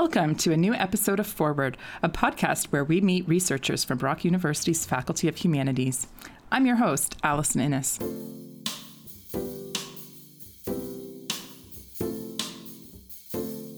Welcome 0.00 0.36
to 0.36 0.52
a 0.52 0.56
new 0.56 0.74
episode 0.74 1.18
of 1.18 1.26
Forward, 1.26 1.76
a 2.04 2.08
podcast 2.08 2.66
where 2.66 2.84
we 2.84 3.00
meet 3.00 3.26
researchers 3.26 3.82
from 3.82 3.98
Brock 3.98 4.24
University's 4.24 4.86
Faculty 4.86 5.26
of 5.26 5.38
Humanities. 5.38 6.06
I'm 6.52 6.66
your 6.66 6.76
host, 6.76 7.16
Allison 7.24 7.60
Innes. 7.60 7.98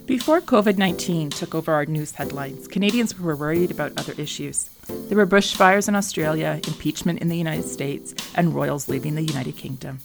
Before 0.04 0.43
COVID 0.43 0.77
19 0.77 1.30
took 1.30 1.54
over 1.54 1.72
our 1.72 1.87
news 1.87 2.13
headlines, 2.13 2.69
Canadians 2.69 3.19
were 3.19 3.35
worried 3.35 3.71
about 3.71 3.99
other 3.99 4.13
issues. 4.19 4.69
There 5.11 5.19
were 5.19 5.27
bushfires 5.27 5.88
in 5.88 5.97
Australia, 5.97 6.61
impeachment 6.69 7.19
in 7.19 7.29
the 7.29 7.37
United 7.37 7.65
States, 7.65 8.15
and 8.37 8.54
royals 8.54 8.88
leaving 8.88 9.17
the 9.17 9.24
United 9.24 9.56
Kingdom. 9.56 9.99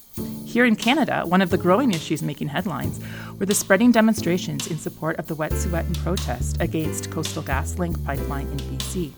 Here 0.47 0.65
in 0.65 0.75
Canada, 0.75 1.21
one 1.27 1.43
of 1.43 1.51
the 1.51 1.59
growing 1.59 1.93
issues 1.93 2.23
making 2.23 2.47
headlines 2.47 2.99
were 3.37 3.45
the 3.45 3.53
spreading 3.53 3.91
demonstrations 3.91 4.65
in 4.65 4.79
support 4.79 5.17
of 5.17 5.27
the 5.27 5.35
Wet'suwet'en 5.35 5.95
protest 6.01 6.59
against 6.59 7.11
Coastal 7.11 7.43
GasLink 7.43 8.03
pipeline 8.03 8.47
in 8.47 8.57
BC. 8.57 9.11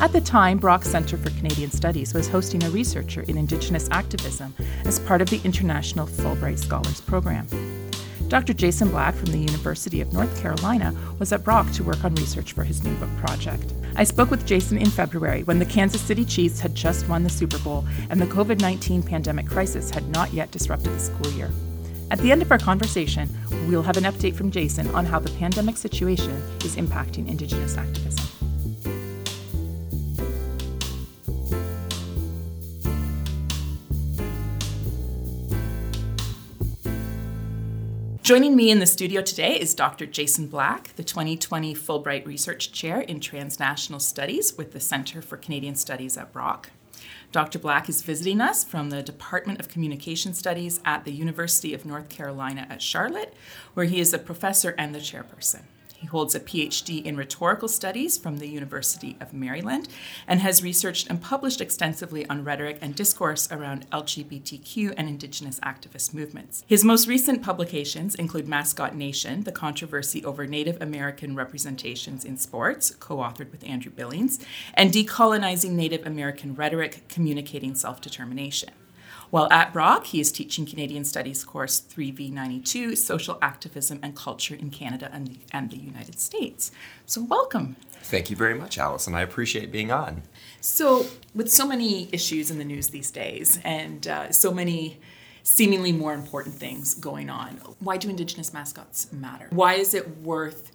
At 0.00 0.12
the 0.12 0.20
time, 0.20 0.58
Brock 0.58 0.82
Centre 0.82 1.18
for 1.18 1.30
Canadian 1.30 1.70
Studies 1.70 2.12
was 2.12 2.26
hosting 2.26 2.64
a 2.64 2.70
researcher 2.70 3.20
in 3.28 3.38
Indigenous 3.38 3.88
activism 3.92 4.56
as 4.86 4.98
part 4.98 5.22
of 5.22 5.30
the 5.30 5.40
International 5.44 6.08
Fulbright 6.08 6.58
Scholars 6.58 7.00
Program. 7.00 7.46
Dr. 8.26 8.54
Jason 8.54 8.90
Black 8.90 9.14
from 9.14 9.26
the 9.26 9.38
University 9.38 10.00
of 10.00 10.12
North 10.12 10.40
Carolina 10.40 10.92
was 11.20 11.32
at 11.32 11.44
Brock 11.44 11.70
to 11.74 11.84
work 11.84 12.04
on 12.04 12.16
research 12.16 12.54
for 12.54 12.64
his 12.64 12.82
new 12.82 12.94
book 12.96 13.16
project. 13.18 13.72
I 13.98 14.04
spoke 14.04 14.30
with 14.30 14.44
Jason 14.44 14.76
in 14.76 14.90
February 14.90 15.42
when 15.44 15.58
the 15.58 15.64
Kansas 15.64 16.02
City 16.02 16.26
Chiefs 16.26 16.60
had 16.60 16.74
just 16.74 17.08
won 17.08 17.22
the 17.22 17.30
Super 17.30 17.58
Bowl 17.58 17.86
and 18.10 18.20
the 18.20 18.26
COVID 18.26 18.60
19 18.60 19.02
pandemic 19.02 19.46
crisis 19.46 19.90
had 19.90 20.06
not 20.10 20.34
yet 20.34 20.50
disrupted 20.50 20.92
the 20.92 20.98
school 20.98 21.32
year. 21.32 21.50
At 22.10 22.18
the 22.18 22.30
end 22.30 22.42
of 22.42 22.52
our 22.52 22.58
conversation, 22.58 23.26
we'll 23.68 23.82
have 23.82 23.96
an 23.96 24.04
update 24.04 24.34
from 24.34 24.50
Jason 24.50 24.86
on 24.94 25.06
how 25.06 25.18
the 25.18 25.30
pandemic 25.38 25.78
situation 25.78 26.34
is 26.62 26.76
impacting 26.76 27.26
Indigenous 27.26 27.78
activism. 27.78 28.35
Joining 38.26 38.56
me 38.56 38.72
in 38.72 38.80
the 38.80 38.86
studio 38.86 39.22
today 39.22 39.54
is 39.54 39.72
Dr. 39.72 40.04
Jason 40.04 40.48
Black, 40.48 40.96
the 40.96 41.04
2020 41.04 41.76
Fulbright 41.76 42.26
Research 42.26 42.72
Chair 42.72 43.02
in 43.02 43.20
Transnational 43.20 44.00
Studies 44.00 44.58
with 44.58 44.72
the 44.72 44.80
Center 44.80 45.22
for 45.22 45.36
Canadian 45.36 45.76
Studies 45.76 46.16
at 46.16 46.32
Brock. 46.32 46.70
Dr. 47.30 47.60
Black 47.60 47.88
is 47.88 48.02
visiting 48.02 48.40
us 48.40 48.64
from 48.64 48.90
the 48.90 49.00
Department 49.00 49.60
of 49.60 49.68
Communication 49.68 50.34
Studies 50.34 50.80
at 50.84 51.04
the 51.04 51.12
University 51.12 51.72
of 51.72 51.86
North 51.86 52.08
Carolina 52.08 52.66
at 52.68 52.82
Charlotte, 52.82 53.32
where 53.74 53.86
he 53.86 54.00
is 54.00 54.12
a 54.12 54.18
professor 54.18 54.74
and 54.76 54.92
the 54.92 54.98
chairperson. 54.98 55.62
He 56.06 56.10
holds 56.10 56.36
a 56.36 56.40
PhD 56.40 57.04
in 57.04 57.16
rhetorical 57.16 57.66
studies 57.66 58.16
from 58.16 58.38
the 58.38 58.46
University 58.46 59.16
of 59.20 59.32
Maryland 59.32 59.88
and 60.28 60.38
has 60.38 60.62
researched 60.62 61.10
and 61.10 61.20
published 61.20 61.60
extensively 61.60 62.24
on 62.28 62.44
rhetoric 62.44 62.78
and 62.80 62.94
discourse 62.94 63.50
around 63.50 63.90
LGBTQ 63.90 64.94
and 64.96 65.08
Indigenous 65.08 65.58
activist 65.64 66.14
movements. 66.14 66.62
His 66.68 66.84
most 66.84 67.08
recent 67.08 67.42
publications 67.42 68.14
include 68.14 68.46
Mascot 68.46 68.94
Nation, 68.94 69.42
the 69.42 69.50
controversy 69.50 70.24
over 70.24 70.46
Native 70.46 70.80
American 70.80 71.34
representations 71.34 72.24
in 72.24 72.36
sports, 72.36 72.94
co 73.00 73.16
authored 73.16 73.50
with 73.50 73.64
Andrew 73.64 73.90
Billings, 73.90 74.38
and 74.74 74.92
Decolonizing 74.92 75.72
Native 75.72 76.06
American 76.06 76.54
Rhetoric, 76.54 77.08
Communicating 77.08 77.74
Self 77.74 78.00
Determination. 78.00 78.70
While 79.30 79.52
at 79.52 79.72
Brock, 79.72 80.06
he 80.06 80.20
is 80.20 80.30
teaching 80.30 80.66
Canadian 80.66 81.04
Studies 81.04 81.44
course 81.44 81.80
3V92 81.80 82.96
Social 82.96 83.38
Activism 83.42 83.98
and 84.02 84.14
Culture 84.14 84.54
in 84.54 84.70
Canada 84.70 85.10
and 85.12 85.26
the, 85.26 85.38
and 85.52 85.70
the 85.70 85.76
United 85.76 86.20
States. 86.20 86.70
So, 87.06 87.22
welcome. 87.22 87.76
Thank 88.02 88.30
you 88.30 88.36
very 88.36 88.54
much, 88.54 88.78
Allison. 88.78 89.14
I 89.14 89.22
appreciate 89.22 89.72
being 89.72 89.90
on. 89.90 90.22
So, 90.60 91.06
with 91.34 91.50
so 91.50 91.66
many 91.66 92.08
issues 92.12 92.50
in 92.50 92.58
the 92.58 92.64
news 92.64 92.88
these 92.88 93.10
days 93.10 93.58
and 93.64 94.06
uh, 94.06 94.30
so 94.30 94.52
many 94.52 95.00
seemingly 95.42 95.92
more 95.92 96.14
important 96.14 96.54
things 96.54 96.94
going 96.94 97.28
on, 97.28 97.60
why 97.80 97.96
do 97.96 98.08
Indigenous 98.08 98.52
mascots 98.52 99.12
matter? 99.12 99.48
Why 99.50 99.74
is 99.74 99.92
it 99.92 100.18
worth 100.18 100.70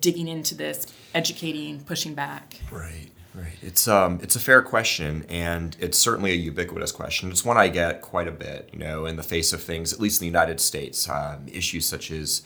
digging 0.00 0.26
into 0.26 0.56
this, 0.56 0.86
educating, 1.14 1.80
pushing 1.84 2.14
back? 2.14 2.58
Right. 2.70 3.10
Right. 3.34 3.56
It's 3.62 3.88
um 3.88 4.18
it's 4.22 4.36
a 4.36 4.40
fair 4.40 4.60
question 4.60 5.24
and 5.28 5.74
it's 5.80 5.96
certainly 5.96 6.32
a 6.32 6.36
ubiquitous 6.36 6.92
question. 6.92 7.30
It's 7.30 7.44
one 7.44 7.56
I 7.56 7.68
get 7.68 8.02
quite 8.02 8.28
a 8.28 8.32
bit, 8.32 8.68
you 8.72 8.78
know, 8.78 9.06
in 9.06 9.16
the 9.16 9.22
face 9.22 9.52
of 9.54 9.62
things, 9.62 9.92
at 9.92 10.00
least 10.00 10.20
in 10.20 10.24
the 10.24 10.38
United 10.38 10.60
States, 10.60 11.08
um, 11.08 11.46
issues 11.48 11.86
such 11.86 12.10
as 12.10 12.42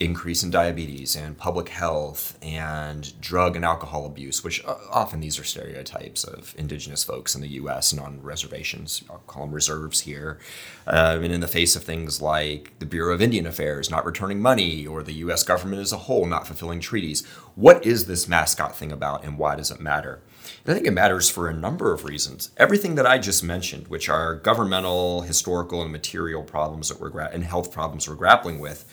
increase 0.00 0.42
in 0.42 0.50
diabetes 0.50 1.14
and 1.14 1.36
public 1.36 1.68
health 1.68 2.38
and 2.40 3.20
drug 3.20 3.54
and 3.54 3.66
alcohol 3.66 4.06
abuse, 4.06 4.42
which 4.42 4.64
uh, 4.64 4.74
often 4.90 5.20
these 5.20 5.38
are 5.38 5.44
stereotypes 5.44 6.24
of 6.24 6.54
indigenous 6.56 7.04
folks 7.04 7.34
in 7.34 7.42
the 7.42 7.48
U.S. 7.48 7.92
and 7.92 8.00
on 8.00 8.22
reservations. 8.22 9.04
I'll 9.10 9.18
call 9.18 9.42
them 9.42 9.54
reserves 9.54 10.00
here. 10.00 10.38
Uh, 10.86 11.18
and 11.20 11.30
in 11.30 11.40
the 11.40 11.46
face 11.46 11.76
of 11.76 11.84
things 11.84 12.22
like 12.22 12.72
the 12.78 12.86
Bureau 12.86 13.12
of 13.12 13.20
Indian 13.20 13.46
Affairs 13.46 13.90
not 13.90 14.06
returning 14.06 14.40
money 14.40 14.86
or 14.86 15.02
the 15.02 15.12
U.S. 15.14 15.42
government 15.42 15.82
as 15.82 15.92
a 15.92 15.98
whole 15.98 16.24
not 16.24 16.46
fulfilling 16.46 16.80
treaties, 16.80 17.26
what 17.54 17.84
is 17.84 18.06
this 18.06 18.26
mascot 18.26 18.74
thing 18.74 18.90
about 18.90 19.22
and 19.22 19.36
why 19.36 19.54
does 19.54 19.70
it 19.70 19.80
matter? 19.80 20.22
And 20.64 20.72
I 20.72 20.74
think 20.74 20.86
it 20.86 20.92
matters 20.92 21.30
for 21.30 21.48
a 21.48 21.54
number 21.54 21.92
of 21.92 22.04
reasons. 22.04 22.50
Everything 22.56 22.94
that 22.96 23.06
I 23.06 23.18
just 23.18 23.42
mentioned, 23.42 23.88
which 23.88 24.08
are 24.08 24.34
governmental, 24.34 25.22
historical, 25.22 25.82
and 25.82 25.90
material 25.90 26.42
problems 26.42 26.88
that 26.88 27.00
we're 27.00 27.08
gra- 27.08 27.30
and 27.32 27.44
health 27.44 27.72
problems 27.72 28.08
we're 28.08 28.14
grappling 28.14 28.58
with, 28.58 28.84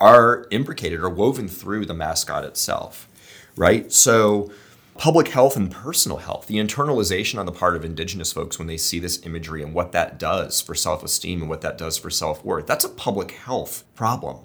are 0.00 0.46
imbricated 0.50 1.00
or 1.00 1.08
woven 1.08 1.46
through 1.46 1.86
the 1.86 1.94
mascot 1.94 2.44
itself, 2.44 3.08
right? 3.54 3.92
So, 3.92 4.50
public 4.98 5.28
health 5.28 5.56
and 5.56 5.70
personal 5.70 6.18
health, 6.18 6.48
the 6.48 6.56
internalization 6.56 7.38
on 7.38 7.46
the 7.46 7.52
part 7.52 7.76
of 7.76 7.84
Indigenous 7.84 8.32
folks 8.32 8.58
when 8.58 8.66
they 8.66 8.76
see 8.76 8.98
this 8.98 9.24
imagery 9.24 9.62
and 9.62 9.72
what 9.72 9.92
that 9.92 10.18
does 10.18 10.60
for 10.60 10.74
self 10.74 11.04
esteem 11.04 11.40
and 11.40 11.48
what 11.48 11.60
that 11.60 11.78
does 11.78 11.96
for 11.96 12.10
self 12.10 12.44
worth, 12.44 12.66
that's 12.66 12.84
a 12.84 12.88
public 12.88 13.30
health 13.30 13.84
problem. 13.94 14.38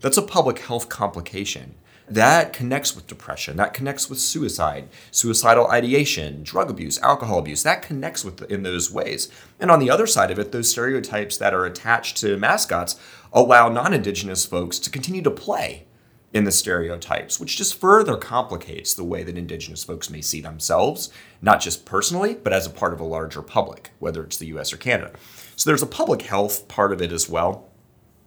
That's 0.00 0.16
a 0.16 0.22
public 0.22 0.60
health 0.60 0.88
complication 0.88 1.74
that 2.14 2.52
connects 2.52 2.94
with 2.94 3.06
depression. 3.06 3.56
That 3.56 3.74
connects 3.74 4.10
with 4.10 4.18
suicide 4.18 4.88
suicidal 5.10 5.68
ideation 5.68 6.42
drug 6.42 6.70
abuse 6.70 7.00
alcohol 7.00 7.38
abuse. 7.38 7.62
That 7.62 7.82
connects 7.82 8.24
with 8.24 8.42
in 8.50 8.62
those 8.62 8.92
ways. 8.92 9.30
And 9.58 9.70
on 9.70 9.78
the 9.78 9.90
other 9.90 10.06
side 10.06 10.30
of 10.30 10.38
it 10.38 10.52
those 10.52 10.70
stereotypes 10.70 11.36
that 11.38 11.54
are 11.54 11.64
attached 11.64 12.18
to 12.18 12.36
mascots 12.36 12.98
allow 13.32 13.68
non-indigenous 13.68 14.44
folks 14.44 14.78
to 14.80 14.90
continue 14.90 15.22
to 15.22 15.30
play 15.30 15.86
in 16.34 16.44
the 16.44 16.52
stereotypes 16.52 17.38
which 17.38 17.58
just 17.58 17.78
further 17.78 18.16
complicates 18.16 18.94
the 18.94 19.04
way 19.04 19.22
that 19.22 19.36
indigenous 19.36 19.84
folks 19.84 20.08
may 20.08 20.22
see 20.22 20.40
themselves 20.40 21.10
not 21.42 21.60
just 21.60 21.84
personally 21.84 22.34
but 22.34 22.52
as 22.54 22.66
a 22.66 22.70
part 22.70 22.92
of 22.92 23.00
a 23.00 23.04
larger 23.04 23.42
public 23.42 23.90
whether 23.98 24.22
it's 24.22 24.36
the 24.36 24.46
US 24.46 24.72
or 24.72 24.76
Canada. 24.76 25.12
So 25.56 25.68
there's 25.68 25.82
a 25.82 25.86
public 25.86 26.22
health 26.22 26.68
part 26.68 26.92
of 26.92 27.00
it 27.00 27.12
as 27.12 27.28
well. 27.28 27.70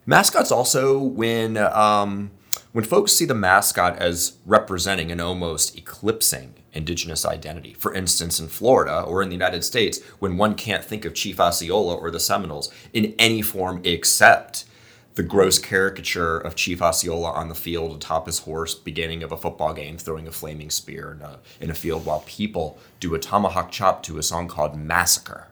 Mascots 0.06 0.52
also 0.52 1.00
when 1.00 1.58
um, 1.58 2.32
when 2.76 2.84
folks 2.84 3.14
see 3.14 3.24
the 3.24 3.34
mascot 3.34 3.98
as 4.00 4.34
representing 4.46 5.10
and 5.10 5.22
almost 5.22 5.78
eclipsing 5.78 6.56
indigenous 6.74 7.26
identity, 7.26 7.74
for 7.74 7.94
instance, 7.94 8.38
in 8.38 8.50
Florida 8.50 9.00
or 9.00 9.22
in 9.22 9.30
the 9.30 9.36
United 9.36 9.64
States, 9.64 10.04
when 10.20 10.36
one 10.36 10.56
can't 10.56 10.84
think 10.84 11.06
of 11.06 11.14
Chief 11.14 11.40
Osceola 11.40 11.96
or 11.96 12.12
the 12.12 12.20
Seminoles 12.20 12.70
in 12.92 13.16
any 13.18 13.42
form 13.42 13.80
except 13.86 14.66
the 15.14 15.24
gross 15.24 15.58
caricature 15.58 16.38
of 16.38 16.56
Chief 16.56 16.82
Osceola 16.82 17.32
on 17.32 17.48
the 17.48 17.56
field 17.56 17.96
atop 17.96 18.26
his 18.26 18.40
horse, 18.40 18.76
beginning 18.76 19.24
of 19.24 19.32
a 19.32 19.38
football 19.38 19.74
game, 19.74 19.98
throwing 19.98 20.28
a 20.28 20.32
flaming 20.32 20.70
spear 20.70 21.14
in 21.14 21.22
a, 21.22 21.40
in 21.62 21.70
a 21.70 21.76
field 21.76 22.06
while 22.06 22.26
people 22.28 22.78
do 23.00 23.16
a 23.16 23.20
tomahawk 23.20 23.72
chop 23.72 24.04
to 24.04 24.18
a 24.18 24.22
song 24.22 24.50
called 24.50 24.78
Massacre. 24.78 25.48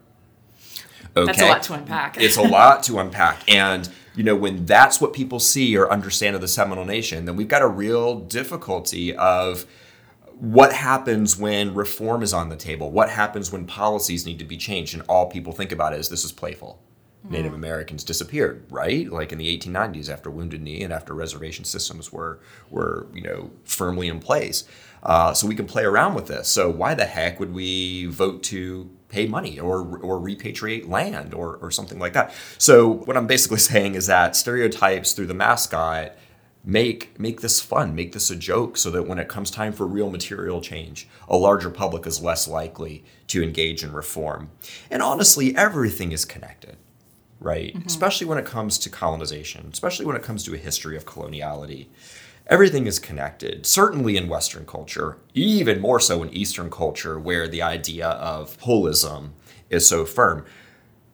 Okay? 1.16 1.26
That's 1.28 1.42
a 1.42 1.46
lot 1.46 1.64
to 1.64 1.74
unpack. 1.76 2.18
it's 2.20 2.36
a 2.36 2.42
lot 2.42 2.84
to 2.84 3.00
unpack. 3.00 3.50
And 3.50 3.90
you 4.16 4.24
know, 4.24 4.36
when 4.36 4.66
that's 4.66 5.02
what 5.02 5.14
people 5.14 5.40
see 5.40 5.76
or 5.76 5.92
understand 5.92 6.36
of 6.36 6.42
the 6.42 6.48
Seminole 6.48 6.86
Nation, 6.86 7.26
then 7.26 7.36
we've 7.36 7.48
got 7.48 7.62
a 7.62 7.68
real 7.68 8.20
difficulty 8.20 9.16
of 9.16 9.66
what 10.40 10.74
happens 10.74 11.38
when 11.38 11.74
reform 11.74 12.22
is 12.22 12.34
on 12.34 12.50
the 12.50 12.56
table? 12.56 12.92
What 12.92 13.10
happens 13.10 13.52
when 13.52 13.66
policies 13.66 14.26
need 14.26 14.40
to 14.40 14.46
be 14.46 14.58
changed? 14.58 14.94
And 14.94 15.04
all 15.08 15.28
people 15.28 15.54
think 15.54 15.72
about 15.72 15.94
is 15.94 16.10
this 16.10 16.26
is 16.26 16.32
playful. 16.32 16.80
Native 17.30 17.54
Americans 17.54 18.04
disappeared, 18.04 18.66
right? 18.70 19.10
Like 19.10 19.32
in 19.32 19.38
the 19.38 19.58
1890s, 19.58 20.10
after 20.10 20.30
Wounded 20.30 20.62
Knee 20.62 20.84
and 20.84 20.92
after 20.92 21.14
reservation 21.14 21.64
systems 21.64 22.12
were 22.12 22.42
were 22.70 23.08
you 23.14 23.22
know 23.22 23.52
firmly 23.64 24.10
in 24.10 24.20
place. 24.20 24.66
Uh, 25.02 25.34
so 25.34 25.48
we 25.48 25.56
can 25.56 25.66
play 25.66 25.84
around 25.84 26.16
with 26.16 26.28
this. 26.28 26.50
So 26.50 26.70
why 26.70 26.96
the 26.96 27.06
heck 27.06 27.40
would 27.40 27.54
we 27.54 28.06
vote 28.08 28.44
to 28.44 28.90
pay 29.14 29.28
money 29.28 29.60
or 29.60 29.80
or 30.00 30.20
repatriate 30.20 30.90
land 30.90 31.34
or 31.34 31.58
or 31.58 31.72
something 31.72 32.00
like 32.00 32.14
that? 32.14 32.34
So 32.58 32.90
what 32.90 33.16
I'm 33.16 33.28
basically 33.28 33.60
saying 33.72 33.96
is 33.96 34.08
that 34.08 34.36
stereotypes 34.36 35.14
through 35.14 35.28
the 35.28 35.34
mascot 35.34 36.14
make 36.66 37.20
make 37.20 37.42
this 37.42 37.60
fun 37.60 37.94
make 37.94 38.14
this 38.14 38.32
a 38.32 38.36
joke 38.36 38.78
so 38.78 38.90
that 38.90 39.04
when 39.04 39.20
it 39.20 39.28
comes 39.28 39.52
time 39.52 39.74
for 39.74 39.86
real 39.86 40.10
material 40.10 40.62
change 40.62 41.10
a 41.28 41.36
larger 41.36 41.70
public 41.70 42.08
is 42.08 42.22
less 42.22 42.48
likely 42.48 43.04
to 43.28 43.44
engage 43.44 43.84
in 43.84 43.92
reform 43.92 44.50
and 44.90 45.02
honestly 45.02 45.54
everything 45.58 46.14
is 46.14 46.24
connected 46.24 46.78
right? 47.44 47.76
Mm-hmm. 47.76 47.86
Especially 47.86 48.26
when 48.26 48.38
it 48.38 48.46
comes 48.46 48.80
to 48.80 48.90
colonization, 48.90 49.70
especially 49.72 50.06
when 50.06 50.16
it 50.16 50.24
comes 50.24 50.44
to 50.46 50.54
a 50.56 50.58
history 50.58 50.96
of 50.96 51.06
coloniality. 51.06 51.88
Everything 52.48 52.88
is 52.88 53.00
connected. 53.00 53.66
Certainly 53.66 54.18
in 54.18 54.28
Western 54.28 54.66
culture, 54.66 55.18
even 55.34 55.82
more 55.82 56.00
so 56.00 56.24
in 56.24 56.34
Eastern 56.34 56.70
culture, 56.70 57.20
where 57.20 57.48
the 57.48 57.62
idea 57.62 58.08
of 58.08 58.60
holism 58.60 59.32
is 59.70 59.88
so 59.88 60.06
firm. 60.06 60.46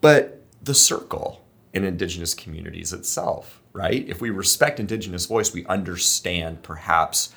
But 0.01 0.43
the 0.61 0.73
circle 0.73 1.45
in 1.73 1.83
indigenous 1.83 2.33
communities 2.33 2.93
itself, 2.93 3.61
right? 3.73 4.07
If 4.07 4.21
we 4.21 4.29
respect 4.29 4.79
indigenous 4.79 5.25
voice, 5.25 5.53
we 5.53 5.65
understand 5.65 6.63
perhaps 6.63 7.33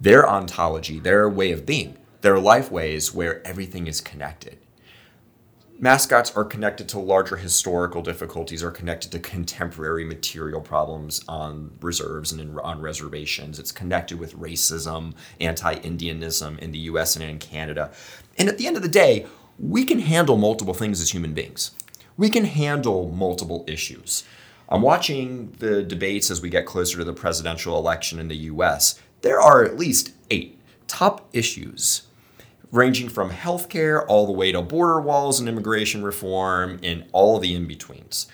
their 0.00 0.28
ontology, 0.28 0.98
their 1.00 1.28
way 1.28 1.52
of 1.52 1.66
being, 1.66 1.98
their 2.20 2.38
life 2.38 2.70
ways 2.70 3.12
where 3.12 3.46
everything 3.46 3.86
is 3.86 4.00
connected 4.00 4.58
mascots 5.78 6.34
are 6.36 6.44
connected 6.44 6.88
to 6.88 6.98
larger 6.98 7.36
historical 7.36 8.02
difficulties 8.02 8.62
are 8.62 8.70
connected 8.70 9.12
to 9.12 9.18
contemporary 9.18 10.04
material 10.04 10.60
problems 10.60 11.22
on 11.28 11.70
reserves 11.80 12.32
and 12.32 12.40
in, 12.40 12.58
on 12.58 12.80
reservations. 12.80 13.58
It's 13.58 13.72
connected 13.72 14.18
with 14.18 14.34
racism 14.34 15.14
anti-indianism 15.40 16.58
in 16.58 16.72
the 16.72 16.80
us 16.80 17.16
and 17.16 17.24
in 17.24 17.38
canada. 17.38 17.92
And 18.36 18.48
at 18.48 18.58
the 18.58 18.66
end 18.66 18.76
of 18.76 18.82
the 18.82 18.88
day 18.88 19.26
we 19.58 19.84
can 19.84 20.00
handle 20.00 20.36
multiple 20.36 20.74
things 20.74 21.00
as 21.00 21.12
human 21.12 21.34
beings. 21.34 21.72
We 22.16 22.30
can 22.30 22.44
handle 22.44 23.10
multiple 23.10 23.64
issues. 23.66 24.24
I'm 24.68 24.82
watching 24.82 25.52
the 25.58 25.82
debates 25.82 26.30
as 26.30 26.42
we 26.42 26.50
get 26.50 26.66
closer 26.66 26.98
to 26.98 27.04
the 27.04 27.12
presidential 27.12 27.78
election 27.78 28.18
in 28.18 28.28
the 28.28 28.36
us 28.36 29.00
there 29.22 29.40
are 29.40 29.64
at 29.64 29.78
least 29.78 30.12
eight 30.30 30.58
top 30.86 31.28
issues 31.32 32.02
ranging 32.70 33.08
from 33.08 33.30
healthcare 33.30 34.04
all 34.08 34.26
the 34.26 34.32
way 34.32 34.52
to 34.52 34.62
border 34.62 35.00
walls 35.00 35.40
and 35.40 35.48
immigration 35.48 36.02
reform 36.02 36.78
and 36.82 37.04
all 37.12 37.38
the 37.38 37.54
in 37.54 37.66
betweens. 37.66 38.26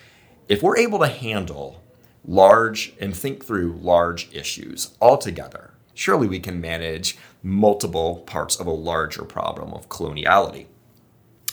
If 0.49 0.63
we're 0.63 0.77
able 0.77 0.99
to 0.99 1.07
handle 1.07 1.83
large 2.27 2.95
and 3.01 3.17
think 3.17 3.45
through 3.45 3.79
large 3.81 4.33
issues 4.35 4.97
altogether, 5.01 5.75
surely 5.95 6.27
we 6.27 6.41
can 6.41 6.61
manage 6.61 7.17
multiple 7.43 8.17
parts 8.27 8.57
of 8.57 8.67
a 8.67 8.73
larger 8.73 9.23
problem 9.23 9.73
of 9.73 9.89
coloniality. 9.89 10.67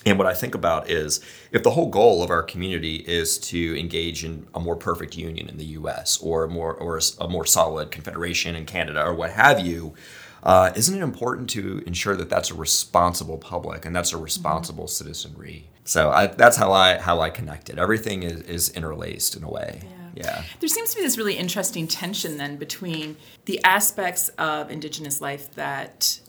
And 0.04 0.18
what 0.18 0.28
I 0.28 0.34
think 0.34 0.56
about 0.56 0.90
is 0.90 1.22
if 1.52 1.62
the 1.62 1.72
whole 1.72 1.90
goal 1.90 2.24
of 2.24 2.32
our 2.32 2.42
community 2.42 2.96
is 2.96 3.38
to 3.40 3.80
engage 3.80 4.26
in 4.26 4.48
a 4.56 4.60
more 4.60 4.76
perfect 4.76 5.16
union 5.16 5.48
in 5.48 5.58
the 5.58 5.66
US 5.66 6.20
or 6.22 6.46
a 6.46 6.50
more 6.50 6.74
or 6.74 7.00
a 7.20 7.28
more 7.28 7.46
solid 7.46 7.92
confederation 7.92 8.56
in 8.56 8.66
Canada 8.66 9.04
or 9.06 9.14
what 9.14 9.32
have 9.32 9.60
you, 9.60 9.94
uh, 10.44 10.72
isn't 10.76 10.98
it 10.98 11.04
important 11.04 11.50
to 11.52 11.84
ensure 11.86 12.16
that 12.16 12.30
that's 12.30 12.50
a 12.50 12.56
responsible 12.56 13.38
public 13.38 13.86
and 13.86 13.96
that's 13.96 14.14
a 14.14 14.18
responsible 14.18 14.86
mm-hmm. 14.86 14.90
citizenry? 14.90 15.70
So 15.84 16.10
I, 16.12 16.28
that's 16.28 16.58
how 16.58 16.72
I 16.72 16.98
how 16.98 17.20
I 17.20 17.30
connect 17.30 17.70
it. 17.70 17.78
Everything 17.78 18.24
is, 18.24 18.42
is 18.42 18.70
interlaced 18.70 19.36
in 19.36 19.44
a 19.44 19.50
way. 19.50 19.82
Yeah. 19.84 19.98
Yeah. 20.14 20.44
There 20.60 20.68
seems 20.68 20.90
to 20.92 20.98
be 20.98 21.04
this 21.04 21.18
really 21.18 21.36
interesting 21.36 21.88
tension 21.88 22.38
then 22.38 22.58
between 22.58 23.16
the 23.46 23.64
aspects 23.64 24.28
of 24.38 24.70
indigenous 24.70 25.22
life 25.22 25.52
that 25.54 26.20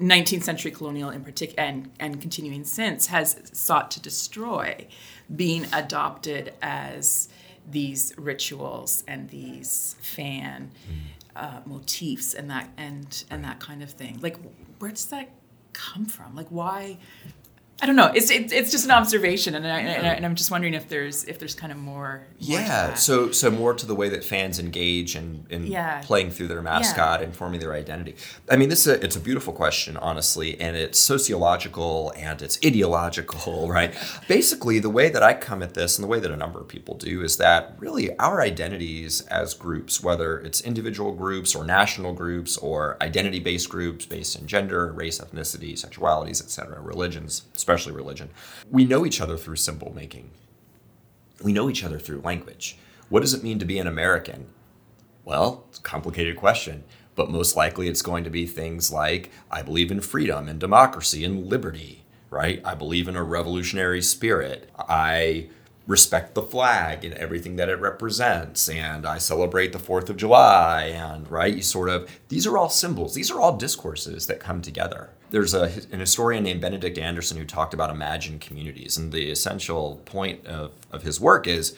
19th 0.00 0.42
century 0.42 0.70
colonial 0.70 1.08
in 1.08 1.24
particular 1.24 1.62
and, 1.62 1.90
and 1.98 2.20
continuing 2.20 2.64
since 2.64 3.06
has 3.06 3.36
sought 3.52 3.90
to 3.92 4.00
destroy 4.00 4.86
being 5.34 5.66
adopted 5.72 6.52
as 6.60 7.28
these 7.70 8.12
rituals 8.18 9.02
and 9.06 9.30
these 9.30 9.96
fan 10.00 10.70
mm 10.90 10.98
uh, 11.36 11.60
motifs 11.64 12.34
and 12.34 12.50
that 12.50 12.70
and 12.76 13.24
and 13.30 13.44
that 13.44 13.60
kind 13.60 13.82
of 13.82 13.90
thing. 13.90 14.18
Like, 14.20 14.36
where 14.78 14.90
does 14.90 15.06
that 15.06 15.30
come 15.72 16.04
from? 16.04 16.34
Like, 16.34 16.48
why 16.48 16.98
I 17.82 17.86
don't 17.86 17.96
know. 17.96 18.12
It's 18.14 18.30
it, 18.30 18.52
it's 18.52 18.70
just 18.70 18.84
an 18.84 18.92
observation, 18.92 19.56
and, 19.56 19.66
I, 19.66 19.80
and, 19.80 20.24
I, 20.24 20.24
am 20.24 20.36
just 20.36 20.52
wondering 20.52 20.72
if 20.72 20.88
there's 20.88 21.24
if 21.24 21.40
there's 21.40 21.56
kind 21.56 21.72
of 21.72 21.78
more. 21.78 21.92
more 21.92 22.24
yeah. 22.38 22.94
So 22.94 23.32
so 23.32 23.50
more 23.50 23.74
to 23.74 23.84
the 23.84 23.94
way 23.96 24.08
that 24.10 24.22
fans 24.22 24.60
engage 24.60 25.16
and 25.16 25.44
in, 25.50 25.64
in 25.64 25.72
yeah. 25.72 26.00
playing 26.04 26.30
through 26.30 26.46
their 26.46 26.62
mascot 26.62 27.18
yeah. 27.18 27.26
and 27.26 27.34
forming 27.34 27.58
their 27.58 27.74
identity. 27.74 28.14
I 28.48 28.54
mean, 28.54 28.68
this 28.68 28.86
is 28.86 28.98
a, 28.98 29.04
it's 29.04 29.16
a 29.16 29.20
beautiful 29.20 29.52
question, 29.52 29.96
honestly, 29.96 30.60
and 30.60 30.76
it's 30.76 30.96
sociological 30.96 32.12
and 32.16 32.40
it's 32.40 32.56
ideological, 32.64 33.68
right? 33.72 33.92
Basically, 34.28 34.78
the 34.78 34.88
way 34.88 35.08
that 35.08 35.24
I 35.24 35.34
come 35.34 35.60
at 35.60 35.74
this 35.74 35.98
and 35.98 36.04
the 36.04 36.08
way 36.08 36.20
that 36.20 36.30
a 36.30 36.36
number 36.36 36.60
of 36.60 36.68
people 36.68 36.94
do 36.94 37.24
is 37.24 37.36
that 37.38 37.74
really 37.80 38.16
our 38.18 38.40
identities 38.40 39.22
as 39.22 39.54
groups, 39.54 40.00
whether 40.00 40.38
it's 40.38 40.60
individual 40.60 41.10
groups 41.10 41.52
or 41.56 41.64
national 41.64 42.12
groups 42.12 42.56
or 42.58 42.96
identity-based 43.02 43.68
groups 43.68 44.06
based 44.06 44.38
in 44.38 44.46
gender, 44.46 44.92
race, 44.92 45.18
ethnicity, 45.18 45.72
sexualities, 45.72 46.40
etc., 46.40 46.80
religions, 46.80 47.42
especially 47.56 47.71
especially 47.72 47.96
religion. 47.96 48.30
We 48.70 48.84
know 48.84 49.06
each 49.06 49.20
other 49.20 49.36
through 49.36 49.56
symbol 49.56 49.92
making. 49.94 50.30
We 51.42 51.52
know 51.52 51.70
each 51.70 51.82
other 51.82 51.98
through 51.98 52.20
language. 52.20 52.76
What 53.08 53.20
does 53.20 53.34
it 53.34 53.42
mean 53.42 53.58
to 53.58 53.64
be 53.64 53.78
an 53.78 53.86
American? 53.86 54.46
Well, 55.24 55.64
it's 55.68 55.78
a 55.78 55.82
complicated 55.82 56.36
question, 56.36 56.84
but 57.14 57.30
most 57.30 57.56
likely 57.56 57.88
it's 57.88 58.02
going 58.02 58.24
to 58.24 58.30
be 58.30 58.46
things 58.46 58.92
like 58.92 59.30
I 59.50 59.62
believe 59.62 59.90
in 59.90 60.00
freedom 60.00 60.48
and 60.48 60.60
democracy 60.60 61.24
and 61.24 61.46
liberty, 61.46 62.04
right? 62.30 62.60
I 62.64 62.74
believe 62.74 63.08
in 63.08 63.16
a 63.16 63.22
revolutionary 63.22 64.02
spirit. 64.02 64.70
I 64.78 65.48
respect 65.86 66.34
the 66.34 66.42
flag 66.42 67.04
and 67.04 67.14
everything 67.14 67.56
that 67.56 67.68
it 67.68 67.80
represents 67.80 68.68
and 68.68 69.04
i 69.04 69.18
celebrate 69.18 69.72
the 69.72 69.78
4th 69.78 70.08
of 70.08 70.16
july 70.16 70.84
and 70.84 71.28
right 71.30 71.56
you 71.56 71.62
sort 71.62 71.88
of 71.88 72.08
these 72.28 72.46
are 72.46 72.56
all 72.56 72.70
symbols. 72.70 73.14
These 73.14 73.30
are 73.30 73.40
all 73.40 73.56
discourses 73.56 74.26
that 74.26 74.40
come 74.40 74.62
together. 74.62 75.10
There's 75.30 75.52
a, 75.52 75.70
an 75.92 76.00
historian 76.00 76.44
named 76.44 76.60
benedict 76.60 76.96
anderson 76.96 77.36
who 77.36 77.44
talked 77.44 77.74
about 77.74 77.90
imagined 77.90 78.40
communities 78.40 78.96
and 78.96 79.12
the 79.12 79.30
essential 79.30 80.00
point 80.04 80.46
of, 80.46 80.72
of 80.90 81.02
his 81.02 81.20
work 81.20 81.46
is 81.46 81.76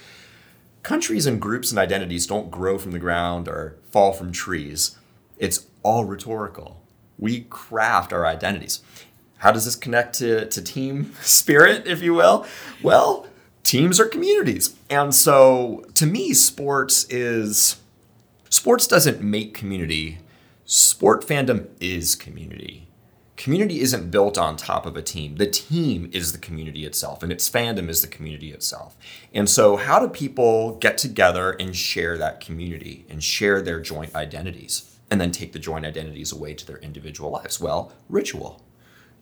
countries 0.82 1.26
and 1.26 1.40
groups 1.40 1.70
and 1.70 1.78
identities 1.78 2.26
don't 2.26 2.50
grow 2.50 2.78
from 2.78 2.92
the 2.92 2.98
ground 2.98 3.48
or 3.48 3.76
fall 3.90 4.12
from 4.12 4.32
trees. 4.32 4.96
It's 5.38 5.66
all 5.82 6.04
rhetorical. 6.04 6.80
We 7.18 7.42
craft 7.50 8.12
our 8.12 8.26
identities. 8.26 8.80
How 9.38 9.50
does 9.50 9.64
this 9.64 9.76
connect 9.76 10.14
to, 10.18 10.46
to 10.46 10.62
team 10.62 11.14
spirit 11.20 11.86
if 11.86 12.02
you 12.02 12.14
will? 12.14 12.46
Well 12.82 13.26
teams 13.64 13.98
are 13.98 14.06
communities. 14.06 14.76
And 14.88 15.14
so 15.14 15.84
to 15.94 16.06
me, 16.06 16.32
sports 16.32 17.04
is 17.10 17.76
sports 18.50 18.86
doesn't 18.86 19.20
make 19.20 19.54
community. 19.54 20.18
Sport 20.64 21.26
fandom 21.26 21.68
is 21.80 22.14
community. 22.14 22.88
Community 23.36 23.80
isn't 23.80 24.12
built 24.12 24.38
on 24.38 24.56
top 24.56 24.86
of 24.86 24.96
a 24.96 25.02
team. 25.02 25.36
The 25.36 25.48
team 25.48 26.08
is 26.12 26.30
the 26.30 26.38
community 26.38 26.86
itself, 26.86 27.22
and 27.22 27.32
its 27.32 27.50
fandom 27.50 27.88
is 27.88 28.00
the 28.00 28.06
community 28.06 28.52
itself. 28.52 28.96
And 29.34 29.50
so, 29.50 29.76
how 29.76 29.98
do 29.98 30.08
people 30.08 30.76
get 30.76 30.96
together 30.96 31.50
and 31.50 31.74
share 31.74 32.16
that 32.16 32.40
community 32.40 33.04
and 33.10 33.22
share 33.22 33.60
their 33.60 33.80
joint 33.80 34.14
identities 34.14 34.96
and 35.10 35.20
then 35.20 35.32
take 35.32 35.52
the 35.52 35.58
joint 35.58 35.84
identities 35.84 36.30
away 36.30 36.54
to 36.54 36.64
their 36.64 36.78
individual 36.78 37.30
lives? 37.30 37.60
Well, 37.60 37.92
ritual 38.08 38.63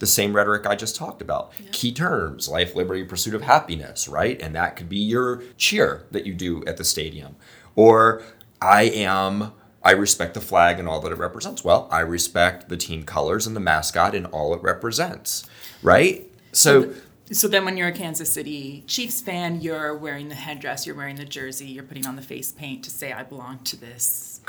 the 0.02 0.06
same 0.08 0.34
rhetoric 0.34 0.66
I 0.66 0.74
just 0.74 0.96
talked 0.96 1.22
about. 1.22 1.52
Yeah. 1.62 1.68
Key 1.70 1.92
terms 1.92 2.48
life, 2.48 2.74
liberty, 2.74 3.04
pursuit 3.04 3.34
of 3.34 3.42
happiness, 3.42 4.08
right? 4.08 4.42
And 4.42 4.52
that 4.56 4.74
could 4.74 4.88
be 4.88 4.98
your 4.98 5.44
cheer 5.56 6.06
that 6.10 6.26
you 6.26 6.34
do 6.34 6.64
at 6.66 6.76
the 6.76 6.82
stadium. 6.82 7.36
Or 7.76 8.24
I 8.60 8.82
am. 8.82 9.52
I 9.84 9.92
respect 9.92 10.34
the 10.34 10.40
flag 10.40 10.80
and 10.80 10.88
all 10.88 10.98
that 11.02 11.12
it 11.12 11.18
represents. 11.18 11.62
Well, 11.62 11.86
I 11.92 12.00
respect 12.00 12.68
the 12.68 12.76
team 12.76 13.04
colors 13.04 13.46
and 13.46 13.54
the 13.54 13.60
mascot 13.60 14.16
and 14.16 14.26
all 14.26 14.52
it 14.54 14.62
represents, 14.62 15.48
right? 15.84 16.28
So, 16.50 16.92
so 17.30 17.46
then 17.46 17.64
when 17.64 17.76
you're 17.76 17.88
a 17.88 17.92
Kansas 17.92 18.32
City 18.32 18.82
Chiefs 18.88 19.20
fan, 19.20 19.60
you're 19.60 19.96
wearing 19.96 20.28
the 20.28 20.34
headdress, 20.34 20.84
you're 20.84 20.96
wearing 20.96 21.14
the 21.14 21.24
jersey, 21.24 21.66
you're 21.66 21.84
putting 21.84 22.08
on 22.08 22.16
the 22.16 22.22
face 22.22 22.50
paint 22.50 22.82
to 22.82 22.90
say 22.90 23.12
I 23.12 23.22
belong 23.22 23.60
to 23.60 23.76
this 23.76 24.40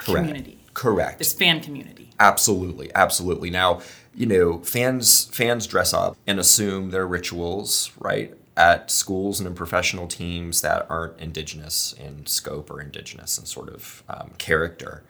Correct. 0.00 0.26
community. 0.26 0.58
Correct. 0.74 1.18
This 1.18 1.32
fan 1.32 1.60
community. 1.60 2.10
Absolutely, 2.18 2.90
absolutely. 2.94 3.50
Now, 3.50 3.80
you 4.14 4.26
know, 4.26 4.58
fans 4.58 5.26
fans 5.26 5.66
dress 5.66 5.92
up 5.92 6.16
and 6.26 6.38
assume 6.38 6.90
their 6.90 7.06
rituals, 7.06 7.92
right? 7.98 8.34
At 8.56 8.90
schools 8.90 9.40
and 9.40 9.46
in 9.46 9.54
professional 9.54 10.06
teams 10.06 10.60
that 10.60 10.86
aren't 10.90 11.18
indigenous 11.18 11.94
in 11.94 12.26
scope 12.26 12.70
or 12.70 12.80
indigenous 12.80 13.38
in 13.38 13.46
sort 13.46 13.68
of 13.68 14.02
um, 14.08 14.32
character. 14.38 15.02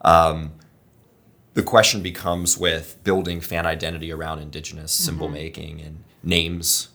Um, 0.00 0.52
the 1.54 1.62
question 1.62 2.02
becomes 2.02 2.56
with 2.56 3.02
building 3.02 3.40
fan 3.40 3.66
identity 3.66 4.12
around 4.12 4.40
indigenous 4.40 4.94
mm-hmm. 4.94 5.04
symbol 5.04 5.28
making 5.28 5.80
and 5.80 6.04
names 6.22 6.88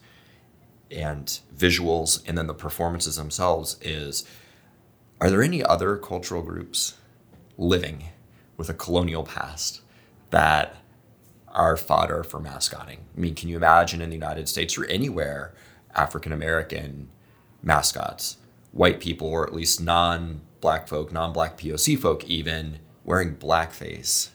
and 0.90 1.40
visuals 1.56 2.22
and 2.26 2.38
then 2.38 2.46
the 2.46 2.54
performances 2.54 3.16
themselves 3.16 3.76
is 3.80 4.24
are 5.20 5.30
there 5.30 5.42
any 5.42 5.62
other 5.62 5.96
cultural 5.96 6.42
groups 6.42 6.94
living 7.56 8.04
with 8.56 8.68
a 8.68 8.74
colonial 8.74 9.24
past 9.24 9.80
that 10.30 10.76
are 11.48 11.76
fodder 11.76 12.24
for 12.24 12.40
mascotting. 12.40 13.00
I 13.16 13.20
mean, 13.20 13.34
can 13.34 13.48
you 13.48 13.56
imagine 13.56 14.00
in 14.00 14.10
the 14.10 14.16
United 14.16 14.48
States 14.48 14.76
or 14.76 14.84
anywhere 14.86 15.54
African 15.94 16.32
American 16.32 17.08
mascots, 17.62 18.38
white 18.72 19.00
people, 19.00 19.28
or 19.28 19.46
at 19.46 19.54
least 19.54 19.80
non 19.80 20.40
black 20.60 20.88
folk, 20.88 21.12
non 21.12 21.32
black 21.32 21.56
POC 21.56 21.98
folk, 21.98 22.24
even 22.24 22.80
wearing 23.04 23.36
blackface, 23.36 24.30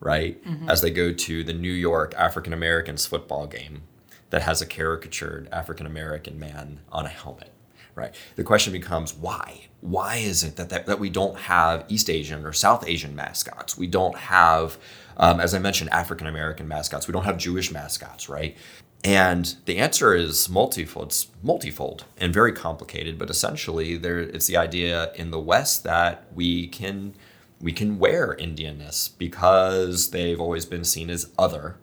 right? 0.00 0.42
Mm-hmm. 0.44 0.70
As 0.70 0.80
they 0.80 0.90
go 0.90 1.12
to 1.12 1.44
the 1.44 1.52
New 1.52 1.72
York 1.72 2.14
African 2.16 2.52
Americans 2.52 3.04
football 3.06 3.46
game 3.46 3.82
that 4.30 4.42
has 4.42 4.62
a 4.62 4.66
caricatured 4.66 5.48
African 5.52 5.86
American 5.86 6.38
man 6.38 6.80
on 6.90 7.04
a 7.04 7.10
helmet 7.10 7.52
right? 7.96 8.14
The 8.36 8.44
question 8.44 8.72
becomes 8.72 9.14
why? 9.14 9.66
Why 9.86 10.16
is 10.16 10.42
it 10.42 10.56
that, 10.56 10.68
that, 10.70 10.86
that 10.86 10.98
we 10.98 11.10
don't 11.10 11.38
have 11.38 11.84
East 11.88 12.10
Asian 12.10 12.44
or 12.44 12.52
South 12.52 12.86
Asian 12.88 13.14
mascots? 13.14 13.78
We 13.78 13.86
don't 13.86 14.16
have, 14.16 14.78
um, 15.16 15.40
as 15.40 15.54
I 15.54 15.58
mentioned, 15.58 15.90
African 15.90 16.26
American 16.26 16.66
mascots. 16.66 17.06
We 17.06 17.12
don't 17.12 17.24
have 17.24 17.38
Jewish 17.38 17.70
mascots, 17.70 18.28
right? 18.28 18.56
And 19.04 19.54
the 19.66 19.78
answer 19.78 20.14
is 20.14 20.48
multifold. 20.48 21.06
It's 21.06 21.28
multifold 21.42 22.04
and 22.18 22.34
very 22.34 22.52
complicated, 22.52 23.18
but 23.18 23.30
essentially, 23.30 23.96
there 23.96 24.18
it's 24.18 24.48
the 24.48 24.56
idea 24.56 25.12
in 25.14 25.30
the 25.30 25.38
West 25.38 25.84
that 25.84 26.26
we 26.34 26.66
can 26.66 27.14
we 27.60 27.72
can 27.72 27.98
wear 27.98 28.36
Indianness 28.38 29.16
because 29.16 30.10
they've 30.10 30.40
always 30.40 30.66
been 30.66 30.84
seen 30.84 31.08
as 31.10 31.30
other, 31.38 31.76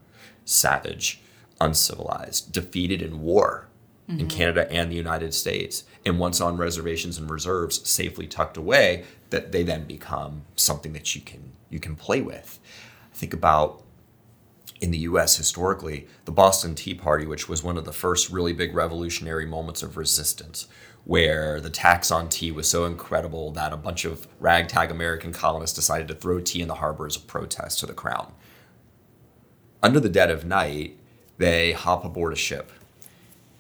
savage, 0.45 1.21
uncivilized, 1.61 2.51
defeated 2.51 3.01
in 3.01 3.21
war 3.21 3.69
mm-hmm. 4.09 4.19
in 4.19 4.27
Canada 4.27 4.69
and 4.71 4.91
the 4.91 4.95
United 4.95 5.33
States. 5.33 5.83
And 6.05 6.19
once 6.19 6.41
on 6.41 6.57
reservations 6.57 7.17
and 7.17 7.29
reserves, 7.29 7.87
safely 7.87 8.27
tucked 8.27 8.57
away, 8.57 9.05
that 9.29 9.51
they 9.51 9.63
then 9.63 9.85
become 9.85 10.43
something 10.55 10.93
that 10.93 11.15
you 11.15 11.21
can 11.21 11.53
you 11.69 11.79
can 11.79 11.95
play 11.95 12.21
with. 12.21 12.59
Think 13.13 13.33
about 13.33 13.83
in 14.79 14.91
the 14.91 14.99
US 14.99 15.37
historically, 15.37 16.07
the 16.25 16.31
Boston 16.31 16.75
Tea 16.75 16.93
Party, 16.93 17.25
which 17.25 17.47
was 17.47 17.63
one 17.63 17.77
of 17.77 17.85
the 17.85 17.93
first 17.93 18.29
really 18.29 18.53
big 18.53 18.75
revolutionary 18.75 19.45
moments 19.45 19.81
of 19.81 19.95
resistance, 19.95 20.67
where 21.05 21.61
the 21.61 21.69
tax 21.69 22.11
on 22.11 22.27
tea 22.27 22.51
was 22.51 22.69
so 22.69 22.85
incredible 22.85 23.51
that 23.51 23.71
a 23.71 23.77
bunch 23.77 24.03
of 24.03 24.27
ragtag 24.39 24.91
American 24.91 25.31
colonists 25.31 25.75
decided 25.75 26.07
to 26.09 26.15
throw 26.15 26.39
tea 26.39 26.61
in 26.61 26.67
the 26.67 26.75
harbor 26.75 27.05
as 27.05 27.15
a 27.15 27.21
protest 27.21 27.79
to 27.79 27.85
the 27.85 27.93
crown. 27.93 28.33
Under 29.81 29.99
the 29.99 30.09
dead 30.09 30.29
of 30.29 30.45
night, 30.45 30.99
they 31.37 31.71
hop 31.71 32.05
aboard 32.05 32.33
a 32.33 32.37
ship 32.37 32.71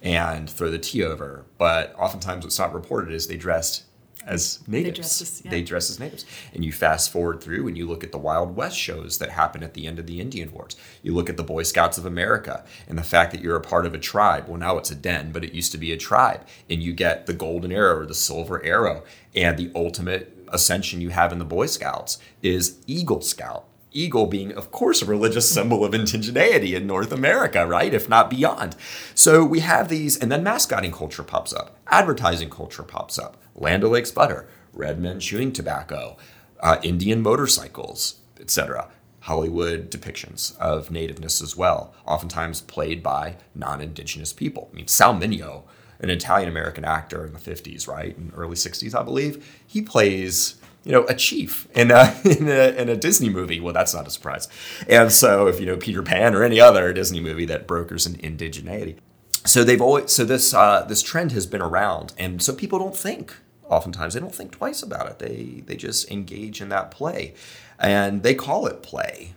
and 0.03 0.49
throw 0.49 0.69
the 0.69 0.77
tea 0.77 1.03
over. 1.03 1.45
But 1.57 1.95
oftentimes, 1.97 2.43
what's 2.43 2.59
not 2.59 2.73
reported 2.73 3.13
is 3.13 3.27
they 3.27 3.37
dressed 3.37 3.85
as 4.25 4.65
natives. 4.67 4.83
They 4.85 5.01
dress 5.01 5.21
as, 5.21 5.41
yeah. 5.43 5.51
they 5.51 5.61
dress 5.63 5.89
as 5.89 5.99
natives. 5.99 6.25
And 6.53 6.63
you 6.63 6.71
fast 6.71 7.11
forward 7.11 7.41
through 7.41 7.67
and 7.67 7.77
you 7.77 7.87
look 7.87 8.03
at 8.03 8.11
the 8.11 8.17
Wild 8.17 8.55
West 8.55 8.77
shows 8.77 9.17
that 9.17 9.29
happen 9.29 9.63
at 9.63 9.73
the 9.73 9.87
end 9.87 9.99
of 9.99 10.05
the 10.07 10.19
Indian 10.19 10.51
Wars. 10.51 10.75
You 11.01 11.13
look 11.13 11.29
at 11.29 11.37
the 11.37 11.43
Boy 11.43 11.63
Scouts 11.63 11.97
of 11.97 12.05
America 12.05 12.63
and 12.87 12.97
the 12.97 13.03
fact 13.03 13.31
that 13.31 13.41
you're 13.41 13.55
a 13.55 13.61
part 13.61 13.85
of 13.85 13.93
a 13.93 13.99
tribe. 13.99 14.47
Well, 14.47 14.59
now 14.59 14.77
it's 14.77 14.91
a 14.91 14.95
den, 14.95 15.31
but 15.31 15.43
it 15.43 15.53
used 15.53 15.71
to 15.71 15.77
be 15.77 15.91
a 15.91 15.97
tribe. 15.97 16.45
And 16.69 16.83
you 16.83 16.93
get 16.93 17.25
the 17.25 17.33
golden 17.33 17.71
arrow 17.71 17.99
or 17.99 18.05
the 18.05 18.13
silver 18.13 18.63
arrow. 18.63 19.03
And 19.35 19.57
the 19.57 19.71
ultimate 19.73 20.37
ascension 20.49 21.01
you 21.01 21.09
have 21.09 21.31
in 21.31 21.39
the 21.39 21.45
Boy 21.45 21.65
Scouts 21.65 22.19
is 22.41 22.79
Eagle 22.87 23.21
Scout 23.21 23.65
eagle 23.93 24.27
being, 24.27 24.51
of 24.51 24.71
course, 24.71 25.01
a 25.01 25.05
religious 25.05 25.49
symbol 25.53 25.85
of 25.85 25.93
indigeneity 25.93 26.75
in 26.75 26.87
North 26.87 27.11
America, 27.11 27.65
right? 27.65 27.93
If 27.93 28.09
not 28.09 28.29
beyond. 28.29 28.75
So 29.15 29.43
we 29.45 29.61
have 29.61 29.89
these, 29.89 30.17
and 30.17 30.31
then 30.31 30.43
mascotting 30.43 30.91
culture 30.91 31.23
pops 31.23 31.53
up, 31.53 31.77
advertising 31.87 32.49
culture 32.49 32.83
pops 32.83 33.17
up, 33.17 33.37
Land 33.55 33.83
O'Lakes 33.83 34.11
butter, 34.11 34.47
red 34.73 34.99
men 34.99 35.19
chewing 35.19 35.51
tobacco, 35.51 36.17
uh, 36.59 36.77
Indian 36.81 37.21
motorcycles, 37.21 38.21
etc. 38.39 38.89
Hollywood 39.21 39.89
depictions 39.89 40.57
of 40.57 40.91
nativeness 40.91 41.41
as 41.41 41.55
well, 41.55 41.93
oftentimes 42.05 42.61
played 42.61 43.01
by 43.01 43.37
non-indigenous 43.55 44.33
people. 44.33 44.69
I 44.71 44.75
mean, 44.75 44.87
Sal 44.87 45.13
Mineo, 45.15 45.63
an 45.99 46.09
Italian 46.09 46.49
American 46.49 46.83
actor 46.83 47.25
in 47.25 47.31
the 47.31 47.39
50s, 47.39 47.87
right, 47.87 48.17
in 48.17 48.33
early 48.35 48.55
60s, 48.55 48.93
I 48.93 49.03
believe, 49.03 49.61
he 49.65 49.81
plays 49.81 50.55
you 50.83 50.91
know, 50.91 51.05
a 51.05 51.15
chief 51.15 51.67
in 51.73 51.91
a, 51.91 52.15
in 52.25 52.47
a, 52.47 52.81
in 52.81 52.89
a 52.89 52.95
Disney 52.95 53.29
movie. 53.29 53.59
Well, 53.59 53.73
that's 53.73 53.93
not 53.93 54.07
a 54.07 54.11
surprise. 54.11 54.47
And 54.87 55.11
so, 55.11 55.47
if 55.47 55.59
you 55.59 55.65
know 55.65 55.77
Peter 55.77 56.03
Pan 56.03 56.35
or 56.35 56.43
any 56.43 56.59
other 56.59 56.91
Disney 56.93 57.19
movie 57.19 57.45
that 57.45 57.67
brokers 57.67 58.05
an 58.05 58.17
indigeneity, 58.17 58.97
so 59.45 59.63
they've 59.63 59.81
always 59.81 60.11
so 60.11 60.23
this 60.23 60.53
uh, 60.53 60.83
this 60.83 61.01
trend 61.01 61.31
has 61.33 61.45
been 61.45 61.61
around, 61.61 62.13
and 62.17 62.41
so 62.41 62.53
people 62.53 62.79
don't 62.79 62.95
think. 62.95 63.35
Oftentimes, 63.69 64.13
they 64.13 64.19
don't 64.19 64.35
think 64.35 64.51
twice 64.51 64.83
about 64.83 65.07
it. 65.07 65.19
They 65.19 65.63
they 65.65 65.75
just 65.75 66.09
engage 66.11 66.61
in 66.61 66.69
that 66.69 66.91
play, 66.91 67.33
and 67.79 68.23
they 68.23 68.35
call 68.35 68.67
it 68.67 68.83
play. 68.83 69.33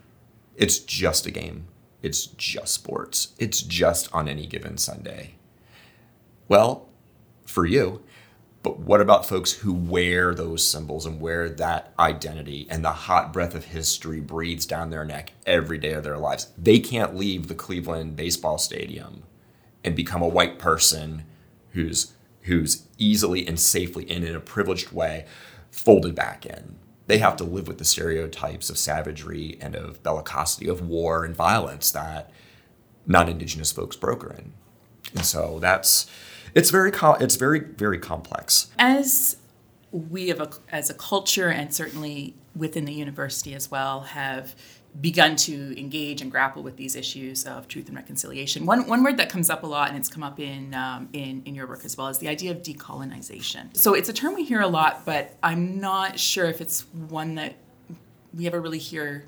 It's 0.57 0.79
just 0.79 1.27
a 1.27 1.31
game. 1.31 1.67
It's 2.03 2.27
just 2.27 2.75
sports. 2.75 3.35
It's 3.39 3.63
just 3.63 4.13
on 4.15 4.29
any 4.29 4.47
given 4.47 4.79
Sunday. 4.79 5.35
Well, 6.49 6.89
for 7.45 7.67
you, 7.67 8.03
but 8.67 8.81
what 8.81 9.01
about 9.01 9.29
folks 9.29 9.53
who 9.53 9.73
wear 9.73 10.35
those 10.35 10.67
symbols 10.67 11.07
and 11.07 11.21
wear 11.21 11.49
that 11.49 11.95
identity 12.01 12.67
and 12.69 12.85
the 12.85 12.91
hot 12.91 13.33
breath 13.33 13.55
of 13.55 13.67
history 13.67 14.19
breathes 14.19 14.67
down 14.67 14.91
their 14.91 15.05
neck 15.05 15.31
every 15.47 15.79
day 15.79 15.93
of 15.93 16.03
their 16.03 16.19
lives? 16.19 16.49
They 16.59 16.81
can't 16.81 17.15
leave 17.15 17.47
the 17.47 17.55
Cleveland 17.55 18.17
baseball 18.17 18.59
stadium 18.59 19.23
and 19.85 19.95
become 19.95 20.21
a 20.21 20.27
white 20.27 20.59
person 20.59 21.23
who's 21.75 22.15
who's 22.41 22.83
easily 22.99 23.47
and 23.47 23.61
safely 23.61 24.05
and 24.11 24.25
in 24.25 24.35
a 24.35 24.41
privileged 24.41 24.91
way 24.91 25.27
folded 25.71 26.17
back 26.17 26.45
in. 26.45 26.75
They 27.07 27.19
have 27.19 27.37
to 27.37 27.45
live 27.45 27.69
with 27.69 27.79
the 27.79 27.85
stereotypes 27.85 28.69
of 28.69 28.79
savagery 28.79 29.59
and 29.61 29.77
of 29.77 30.03
bellicosity, 30.03 30.69
of 30.69 30.85
war 30.85 31.25
and 31.25 31.37
violence 31.37 31.93
that 31.93 32.33
non-indigenous 33.07 33.71
folks 33.71 33.95
broker 33.95 34.35
in. 34.37 34.55
And 35.15 35.25
so 35.25 35.61
that's 35.61 36.11
it's 36.57 36.71
very 36.71 36.91
it's 37.21 37.37
very 37.37 37.61
very 37.61 37.99
complex. 37.99 38.71
As 38.79 39.37
we 39.93 40.29
have 40.29 40.41
a, 40.41 40.51
as 40.71 40.91
a 40.91 40.95
culture 40.95 41.49
and 41.49 41.73
certainly 41.73 42.35
within 42.57 42.85
the 42.85 42.93
university 42.93 43.55
as 43.55 43.71
well 43.71 44.01
have 44.01 44.57
begun 45.01 45.37
to 45.37 45.79
engage 45.79 46.23
and 46.23 46.31
grapple 46.31 46.63
with 46.63 46.77
these 46.77 46.97
issues 46.97 47.45
of 47.45 47.69
truth 47.69 47.89
and 47.89 47.97
reconciliation. 47.97 48.65
One, 48.65 48.87
one 48.87 49.05
word 49.05 49.19
that 49.19 49.29
comes 49.29 49.51
up 49.51 49.63
a 49.63 49.67
lot, 49.67 49.89
and 49.89 49.99
it's 49.99 50.09
come 50.09 50.23
up 50.23 50.41
in, 50.41 50.75
um, 50.75 51.09
in, 51.13 51.43
in 51.45 51.55
your 51.55 51.67
work 51.67 51.85
as 51.85 51.97
well, 51.97 52.09
is 52.09 52.19
the 52.19 52.29
idea 52.29 52.51
of 52.51 52.63
decolonization. 52.63 53.77
So 53.77 53.95
it's 53.95 54.09
a 54.09 54.13
term 54.13 54.35
we 54.35 54.45
hear 54.45 54.63
a 54.63 54.67
lot, 54.67 55.05
but 55.05 55.37
I'm 55.43 55.81
not 55.81 56.19
sure 56.19 56.47
if 56.47 56.61
it's 56.61 56.83
one 57.09 57.35
that 57.35 57.57
we 58.33 58.47
ever 58.47 58.61
really 58.61 58.79
hear 58.79 59.27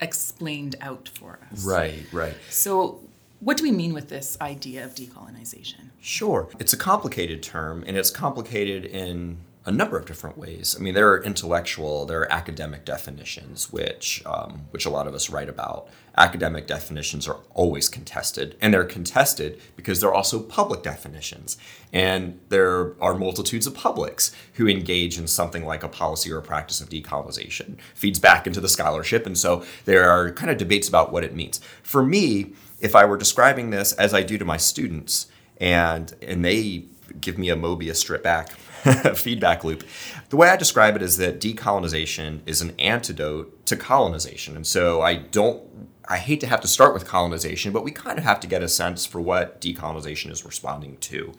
explained 0.00 0.76
out 0.80 1.08
for 1.08 1.40
us. 1.50 1.64
Right, 1.64 2.04
right. 2.12 2.36
So 2.50 3.00
what 3.40 3.56
do 3.56 3.62
we 3.62 3.72
mean 3.72 3.94
with 3.94 4.08
this 4.08 4.36
idea 4.40 4.84
of 4.84 4.94
decolonization? 4.94 5.90
Sure. 6.00 6.48
It's 6.58 6.72
a 6.72 6.76
complicated 6.76 7.42
term, 7.42 7.84
and 7.86 7.96
it's 7.96 8.10
complicated 8.10 8.84
in 8.84 9.38
a 9.68 9.70
number 9.70 9.98
of 9.98 10.06
different 10.06 10.38
ways. 10.38 10.74
I 10.78 10.82
mean, 10.82 10.94
there 10.94 11.10
are 11.10 11.22
intellectual, 11.22 12.06
there 12.06 12.20
are 12.20 12.32
academic 12.32 12.86
definitions, 12.86 13.70
which 13.70 14.22
um, 14.24 14.62
which 14.70 14.86
a 14.86 14.90
lot 14.90 15.06
of 15.06 15.14
us 15.14 15.28
write 15.28 15.50
about. 15.50 15.88
Academic 16.16 16.66
definitions 16.66 17.28
are 17.28 17.36
always 17.52 17.88
contested, 17.88 18.56
and 18.62 18.72
they're 18.72 18.84
contested 18.84 19.60
because 19.76 20.00
they're 20.00 20.14
also 20.14 20.40
public 20.40 20.82
definitions, 20.82 21.58
and 21.92 22.40
there 22.48 22.94
are 23.00 23.14
multitudes 23.14 23.66
of 23.66 23.74
publics 23.74 24.34
who 24.54 24.66
engage 24.66 25.18
in 25.18 25.26
something 25.26 25.66
like 25.66 25.82
a 25.82 25.88
policy 25.88 26.32
or 26.32 26.38
a 26.38 26.42
practice 26.42 26.80
of 26.80 26.88
decolonization. 26.88 27.76
Feeds 27.94 28.18
back 28.18 28.46
into 28.46 28.62
the 28.62 28.70
scholarship, 28.70 29.26
and 29.26 29.36
so 29.36 29.64
there 29.84 30.08
are 30.08 30.32
kind 30.32 30.50
of 30.50 30.56
debates 30.56 30.88
about 30.88 31.12
what 31.12 31.24
it 31.24 31.34
means. 31.34 31.60
For 31.82 32.02
me, 32.02 32.54
if 32.80 32.94
I 32.94 33.04
were 33.04 33.16
describing 33.16 33.70
this 33.70 33.92
as 33.94 34.14
I 34.14 34.22
do 34.22 34.38
to 34.38 34.44
my 34.44 34.56
students, 34.56 35.26
and 35.58 36.14
and 36.22 36.44
they 36.44 36.84
give 37.20 37.38
me 37.38 37.50
a 37.50 37.56
Mobius 37.56 37.96
strip 37.96 38.22
back 38.22 38.50
feedback 39.16 39.64
loop, 39.64 39.84
the 40.28 40.36
way 40.36 40.48
I 40.48 40.56
describe 40.56 40.94
it 40.96 41.02
is 41.02 41.16
that 41.16 41.40
decolonization 41.40 42.40
is 42.46 42.60
an 42.60 42.74
antidote 42.78 43.66
to 43.66 43.76
colonization, 43.76 44.56
and 44.56 44.66
so 44.66 45.02
I 45.02 45.14
don't. 45.14 45.62
I 46.10 46.16
hate 46.16 46.40
to 46.40 46.46
have 46.46 46.62
to 46.62 46.68
start 46.68 46.94
with 46.94 47.06
colonization, 47.06 47.72
but 47.72 47.84
we 47.84 47.90
kind 47.90 48.16
of 48.16 48.24
have 48.24 48.40
to 48.40 48.46
get 48.46 48.62
a 48.62 48.68
sense 48.68 49.04
for 49.04 49.20
what 49.20 49.60
decolonization 49.60 50.30
is 50.30 50.42
responding 50.42 50.96
to. 50.98 51.34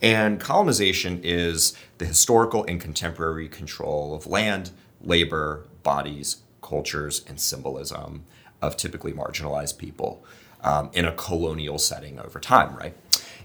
And 0.00 0.40
colonization 0.40 1.20
is 1.22 1.76
the 1.98 2.06
historical 2.06 2.64
and 2.64 2.80
contemporary 2.80 3.48
control 3.48 4.14
of 4.14 4.26
land, 4.26 4.70
labor, 5.02 5.66
bodies, 5.82 6.38
cultures, 6.62 7.22
and 7.28 7.38
symbolism 7.38 8.24
of 8.62 8.78
typically 8.78 9.12
marginalized 9.12 9.76
people 9.76 10.24
um, 10.64 10.90
in 10.92 11.04
a 11.04 11.12
colonial 11.12 11.78
setting 11.78 12.18
over 12.18 12.40
time, 12.40 12.74
right? 12.76 12.96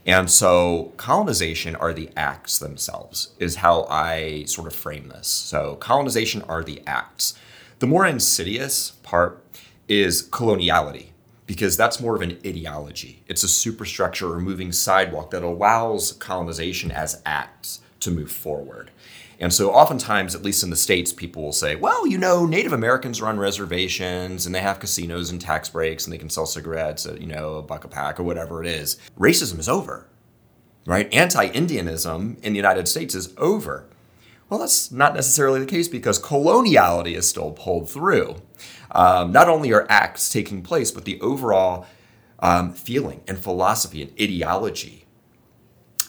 And 0.06 0.32
so 0.32 0.94
colonization 0.98 1.76
are 1.76 1.94
the 1.94 2.10
acts 2.16 2.58
themselves, 2.58 3.34
is 3.38 3.58
how 3.58 3.86
I 3.90 4.46
sort 4.46 4.68
of 4.68 4.74
frame 4.74 5.10
this. 5.10 5.28
So 5.28 5.76
colonization 5.76 6.42
are 6.44 6.64
the 6.64 6.82
acts. 6.88 7.36
The 7.80 7.88
more 7.88 8.06
insidious 8.06 8.92
part 9.04 9.46
is 9.88 10.28
coloniality, 10.28 11.08
because 11.46 11.76
that's 11.76 12.00
more 12.00 12.16
of 12.16 12.22
an 12.22 12.40
ideology. 12.46 13.24
It's 13.28 13.44
a 13.44 13.48
superstructure 13.48 14.32
or 14.32 14.40
moving 14.40 14.72
sidewalk 14.72 15.32
that 15.32 15.44
allows 15.44 16.14
colonization 16.14 16.92
as 16.92 17.22
acts 17.26 17.82
to 18.00 18.12
move 18.12 18.32
forward. 18.32 18.92
And 19.42 19.54
so, 19.54 19.72
oftentimes, 19.72 20.36
at 20.36 20.44
least 20.44 20.64
in 20.64 20.70
the 20.70 20.76
States, 20.76 21.14
people 21.14 21.42
will 21.42 21.54
say, 21.54 21.76
well, 21.76 22.06
you 22.06 22.18
know, 22.18 22.46
Native 22.46 22.74
Americans 22.74 23.22
are 23.22 23.28
on 23.28 23.40
reservations 23.40 24.46
and 24.46 24.54
they 24.54 24.60
have 24.60 24.82
casinos 24.82 25.30
and 25.32 25.40
tax 25.40 25.70
breaks 25.70 26.04
and 26.04 26.14
they 26.14 26.18
can 26.18 26.30
sell 26.30 26.46
cigarettes 26.46 27.06
at, 27.06 27.22
you 27.22 27.28
know, 27.28 27.56
a 27.56 27.62
buck 27.62 27.86
a 27.86 27.88
pack 27.88 28.20
or 28.20 28.24
whatever 28.24 28.62
it 28.62 28.68
is. 28.68 28.98
Racism 29.18 29.58
is 29.58 29.70
over, 29.70 30.08
right? 30.86 31.12
Anti 31.14 31.48
Indianism 31.50 32.38
in 32.44 32.52
the 32.52 32.58
United 32.58 32.90
States 32.90 33.16
is 33.16 33.34
over. 33.38 33.86
Well, 34.50 34.60
that's 34.60 34.92
not 34.92 35.14
necessarily 35.14 35.60
the 35.60 35.66
case 35.68 35.88
because 35.88 36.20
coloniality 36.20 37.16
is 37.16 37.30
still 37.30 37.52
pulled 37.52 37.90
through. 37.90 38.42
Um, 38.92 39.32
not 39.32 39.48
only 39.48 39.72
are 39.72 39.86
acts 39.90 40.30
taking 40.32 40.64
place, 40.64 40.92
but 40.92 41.06
the 41.06 41.22
overall 41.22 41.86
um, 42.40 42.74
feeling 42.74 43.22
and 43.28 43.38
philosophy 43.38 44.02
and 44.02 44.12
ideology 44.20 45.06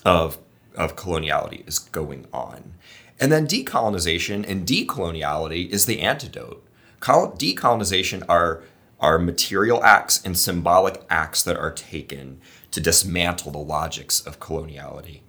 of 0.05 0.39
of 0.81 0.97
coloniality 0.97 1.69
is 1.69 1.79
going 1.79 2.27
on. 2.33 2.75
And 3.21 3.31
then 3.31 3.47
decolonization 3.47 4.49
and 4.49 4.67
decoloniality 4.67 5.69
is 5.69 5.85
the 5.85 6.01
antidote. 6.01 6.67
Decolonization 7.01 8.25
are, 8.29 8.63
are 8.99 9.19
material 9.19 9.85
acts 9.85 10.25
and 10.25 10.37
symbolic 10.37 11.03
acts 11.11 11.43
that 11.43 11.57
are 11.57 11.73
taken 11.73 12.41
to 12.71 12.81
dismantle 12.81 13.53
the 13.53 13.59
logics 13.59 14.21
of 14.21 14.41
coloniality, 14.41 15.21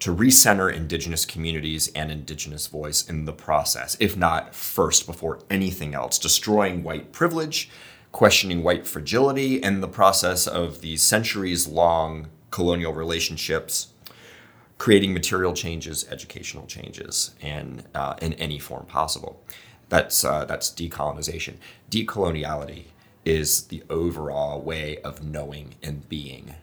to 0.00 0.14
recenter 0.14 0.72
indigenous 0.72 1.24
communities 1.24 1.90
and 1.94 2.10
indigenous 2.10 2.66
voice 2.66 3.08
in 3.08 3.24
the 3.24 3.32
process, 3.32 3.96
if 4.00 4.16
not 4.16 4.54
first 4.54 5.06
before 5.06 5.40
anything 5.48 5.94
else, 5.94 6.18
destroying 6.18 6.82
white 6.82 7.10
privilege, 7.10 7.70
questioning 8.12 8.62
white 8.62 8.86
fragility, 8.86 9.62
and 9.62 9.82
the 9.82 9.88
process 9.88 10.46
of 10.46 10.82
these 10.82 11.02
centuries 11.02 11.66
long 11.66 12.28
colonial 12.50 12.92
relationships 12.92 13.93
creating 14.78 15.12
material 15.12 15.54
changes, 15.54 16.06
educational 16.10 16.66
changes, 16.66 17.34
and 17.40 17.84
uh, 17.94 18.14
in 18.20 18.32
any 18.34 18.58
form 18.58 18.86
possible. 18.86 19.40
That's 19.88 20.24
uh, 20.24 20.44
that's 20.44 20.70
decolonization. 20.70 21.54
Decoloniality 21.90 22.84
is 23.24 23.64
the 23.66 23.82
overall 23.88 24.60
way 24.60 24.98
of 24.98 25.24
knowing 25.24 25.74
and 25.82 26.08
being 26.08 26.54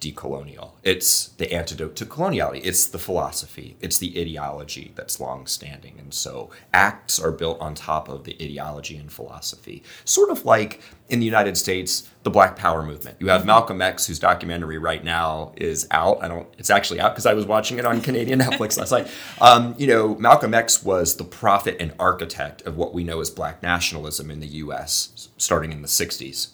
decolonial. 0.00 0.72
It's 0.82 1.28
the 1.28 1.52
antidote 1.52 1.96
to 1.96 2.06
coloniality. 2.06 2.60
It's 2.64 2.86
the 2.86 2.98
philosophy. 2.98 3.76
It's 3.80 3.98
the 3.98 4.20
ideology 4.20 4.92
that's 4.94 5.18
long 5.18 5.46
standing. 5.46 5.96
And 5.98 6.14
so 6.14 6.50
acts 6.72 7.18
are 7.18 7.32
built 7.32 7.60
on 7.60 7.74
top 7.74 8.08
of 8.08 8.24
the 8.24 8.36
ideology 8.40 8.96
and 8.96 9.10
philosophy. 9.10 9.82
Sort 10.04 10.30
of 10.30 10.44
like 10.44 10.82
in 11.08 11.18
the 11.18 11.26
United 11.26 11.56
States, 11.56 12.08
the 12.22 12.30
Black 12.30 12.56
Power 12.56 12.82
movement. 12.82 13.16
You 13.18 13.28
have 13.28 13.44
Malcolm 13.44 13.80
X, 13.80 14.06
whose 14.06 14.18
documentary 14.18 14.78
right 14.78 15.02
now 15.02 15.52
is 15.56 15.88
out. 15.90 16.22
I 16.22 16.28
don't. 16.28 16.46
It's 16.58 16.70
actually 16.70 17.00
out 17.00 17.14
because 17.14 17.26
I 17.26 17.34
was 17.34 17.46
watching 17.46 17.78
it 17.78 17.84
on 17.84 18.00
Canadian 18.00 18.38
Netflix 18.40 18.78
last 18.78 18.92
night. 18.92 19.08
Um, 19.40 19.74
you 19.78 19.86
know, 19.86 20.14
Malcolm 20.16 20.54
X 20.54 20.82
was 20.82 21.16
the 21.16 21.24
prophet 21.24 21.76
and 21.80 21.92
architect 21.98 22.62
of 22.62 22.76
what 22.76 22.94
we 22.94 23.02
know 23.04 23.20
as 23.20 23.30
Black 23.30 23.62
nationalism 23.62 24.30
in 24.30 24.40
the 24.40 24.46
U.S. 24.46 25.28
starting 25.38 25.72
in 25.72 25.82
the 25.82 25.88
'60s. 25.88 26.48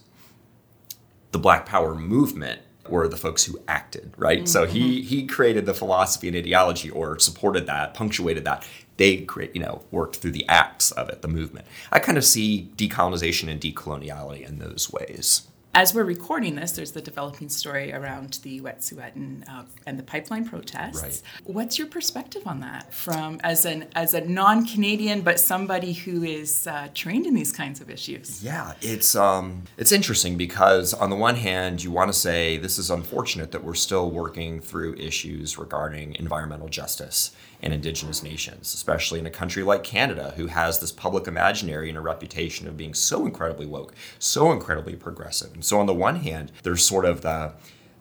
The 1.33 1.39
Black 1.39 1.67
Power 1.67 1.95
movement 1.97 2.61
were 2.89 3.09
the 3.09 3.17
folks 3.17 3.45
who 3.45 3.59
acted, 3.69 4.13
right? 4.17 4.39
Mm-hmm. 4.41 4.47
So 4.47 4.67
he 4.67 5.01
mm-hmm. 5.01 5.07
he 5.07 5.27
created 5.27 5.67
the 5.67 5.75
philosophy 5.75 6.29
and 6.29 6.37
ideology 6.37 6.91
or 6.91 7.19
supported 7.19 7.67
that, 7.67 7.95
punctuated 7.95 8.45
that. 8.45 8.67
They 8.97 9.19
create, 9.19 9.55
you 9.57 9.61
know, 9.61 9.83
worked 9.91 10.17
through 10.17 10.31
the 10.31 10.49
acts 10.49 10.93
of 10.93 11.09
it, 11.09 11.21
the 11.23 11.29
movement. 11.29 11.67
I 11.91 11.99
kind 11.99 12.17
of 12.17 12.25
see 12.25 12.71
decolonization 12.77 13.49
and 13.49 13.61
decoloniality 13.61 14.49
in 14.49 14.61
those 14.61 14.93
ways 14.93 15.49
as 15.75 15.95
we're 15.95 16.05
recording 16.05 16.55
this, 16.55 16.73
there's 16.73 16.93
the 16.93 17.03
developing 17.03 17.49
story 17.49 17.93
around 17.93 18.39
the 18.43 18.61
Wet'suwet'en 18.61 19.49
uh, 19.49 19.65
and 19.87 19.99
the 19.99 20.03
pipeline 20.03 20.49
protests. 20.49 21.03
Right. 21.03 21.23
What's 21.45 21.79
your 21.79 21.89
perspective 21.89 22.47
on 22.47 22.61
that, 22.61 22.93
from 22.95 23.41
as 23.43 23.65
an 23.65 23.89
as 23.95 24.15
a 24.15 24.21
non-Canadian 24.21 25.23
but 25.23 25.41
somebody 25.41 25.93
who 25.93 26.23
is 26.23 26.67
uh, 26.67 26.89
trained 26.95 27.27
in 27.27 27.35
these 27.35 27.53
kinds 27.53 27.81
of 27.81 27.91
issues? 27.91 28.43
Yeah, 28.43 28.75
it's 28.81 29.17
um, 29.17 29.65
it's 29.77 29.93
interesting 29.93 30.37
because 30.37 30.95
on 30.95 31.11
the 31.11 31.17
one 31.17 31.37
hand, 31.37 31.83
you 31.83 31.91
want 31.91 32.13
to 32.13 32.19
say 32.19 32.57
this 32.57 32.79
is 32.79 32.91
unfortunate 32.91 33.51
that 33.53 33.65
we're 33.65 33.75
still 33.75 34.11
working 34.11 34.61
through 34.61 34.95
issues 34.95 35.59
regarding 35.59 36.15
environmental 36.17 36.69
justice 36.69 37.33
and 37.65 37.73
Indigenous 37.73 38.23
nations, 38.23 38.75
especially 38.75 39.19
in 39.19 39.27
a 39.27 39.31
country 39.31 39.63
like 39.63 39.83
Canada, 39.83 40.35
who 40.37 40.49
has 40.49 40.79
this 40.79 40.93
public 40.93 41.27
imaginary 41.27 41.89
and 41.89 41.97
a 41.97 42.03
reputation 42.03 42.69
of 42.69 42.77
being 42.77 42.93
so 42.93 43.25
incredibly 43.25 43.65
woke, 43.65 43.95
so 44.19 44.53
incredibly 44.53 44.95
progressive. 44.95 45.55
And 45.55 45.65
so, 45.65 45.81
on 45.81 45.87
the 45.87 45.95
one 45.95 46.17
hand, 46.17 46.53
there's 46.63 46.87
sort 46.87 47.07
of 47.07 47.23
the, 47.23 47.55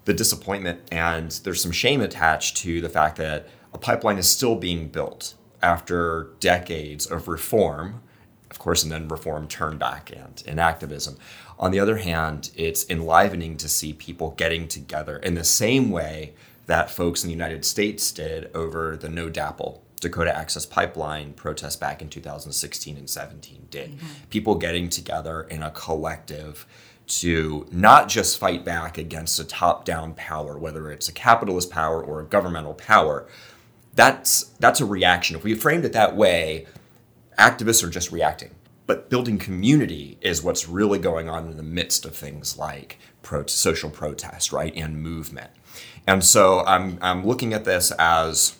the 0.03 0.13
disappointment 0.13 0.81
and 0.91 1.31
there's 1.45 1.63
some 1.63 1.71
shame 1.71 2.01
attached 2.01 2.57
to 2.57 2.81
the 2.81 2.89
fact 2.89 3.15
that 3.15 3.47
a 3.73 3.77
pipeline 3.77 4.17
is 4.17 4.27
still 4.29 4.55
being 4.57 4.89
built 4.89 5.33
after 5.61 6.31
decades 6.41 7.05
of 7.05 7.29
reform, 7.29 8.01
of 8.51 8.59
course, 8.59 8.83
and 8.83 8.91
then 8.91 9.07
reform 9.07 9.47
turned 9.47 9.79
back 9.79 10.11
and 10.11 10.43
in 10.45 10.59
activism. 10.59 11.15
On 11.57 11.71
the 11.71 11.79
other 11.79 11.97
hand, 11.97 12.51
it's 12.57 12.85
enlivening 12.89 13.55
to 13.57 13.69
see 13.69 13.93
people 13.93 14.31
getting 14.31 14.67
together 14.67 15.17
in 15.17 15.35
the 15.35 15.45
same 15.45 15.89
way 15.89 16.33
that 16.65 16.89
folks 16.89 17.23
in 17.23 17.27
the 17.27 17.33
United 17.33 17.65
States 17.65 18.11
did 18.11 18.49
over 18.55 18.95
the 18.95 19.09
No 19.09 19.29
DAPL 19.29 19.79
Dakota 19.99 20.35
Access 20.35 20.65
Pipeline 20.65 21.33
protest 21.33 21.79
back 21.79 22.01
in 22.01 22.09
2016 22.09 22.97
and 22.97 23.09
17 23.09 23.67
did. 23.69 23.91
Mm-hmm. 23.91 24.07
People 24.29 24.55
getting 24.55 24.89
together 24.89 25.43
in 25.43 25.63
a 25.63 25.71
collective 25.71 26.67
to 27.05 27.67
not 27.71 28.07
just 28.07 28.37
fight 28.37 28.63
back 28.63 28.97
against 28.97 29.39
a 29.39 29.43
top 29.43 29.85
down 29.85 30.13
power, 30.13 30.57
whether 30.57 30.91
it's 30.91 31.09
a 31.09 31.13
capitalist 31.13 31.69
power 31.69 32.01
or 32.03 32.19
a 32.19 32.25
governmental 32.25 32.73
power. 32.73 33.27
That's, 33.95 34.43
that's 34.59 34.81
a 34.81 34.85
reaction. 34.85 35.35
If 35.35 35.43
we 35.43 35.55
framed 35.55 35.85
it 35.85 35.93
that 35.93 36.15
way, 36.15 36.67
activists 37.37 37.83
are 37.83 37.89
just 37.89 38.11
reacting. 38.11 38.51
But 38.85 39.09
building 39.09 39.37
community 39.37 40.17
is 40.21 40.43
what's 40.43 40.67
really 40.67 40.99
going 40.99 41.29
on 41.29 41.49
in 41.49 41.57
the 41.57 41.63
midst 41.63 42.05
of 42.05 42.15
things 42.15 42.57
like 42.57 42.99
pro- 43.21 43.45
social 43.45 43.89
protest, 43.89 44.51
right, 44.51 44.75
and 44.75 45.01
movement. 45.01 45.51
And 46.05 46.23
so 46.23 46.63
I'm, 46.65 46.97
I'm 47.01 47.25
looking 47.25 47.53
at 47.53 47.65
this 47.65 47.91
as 47.91 48.55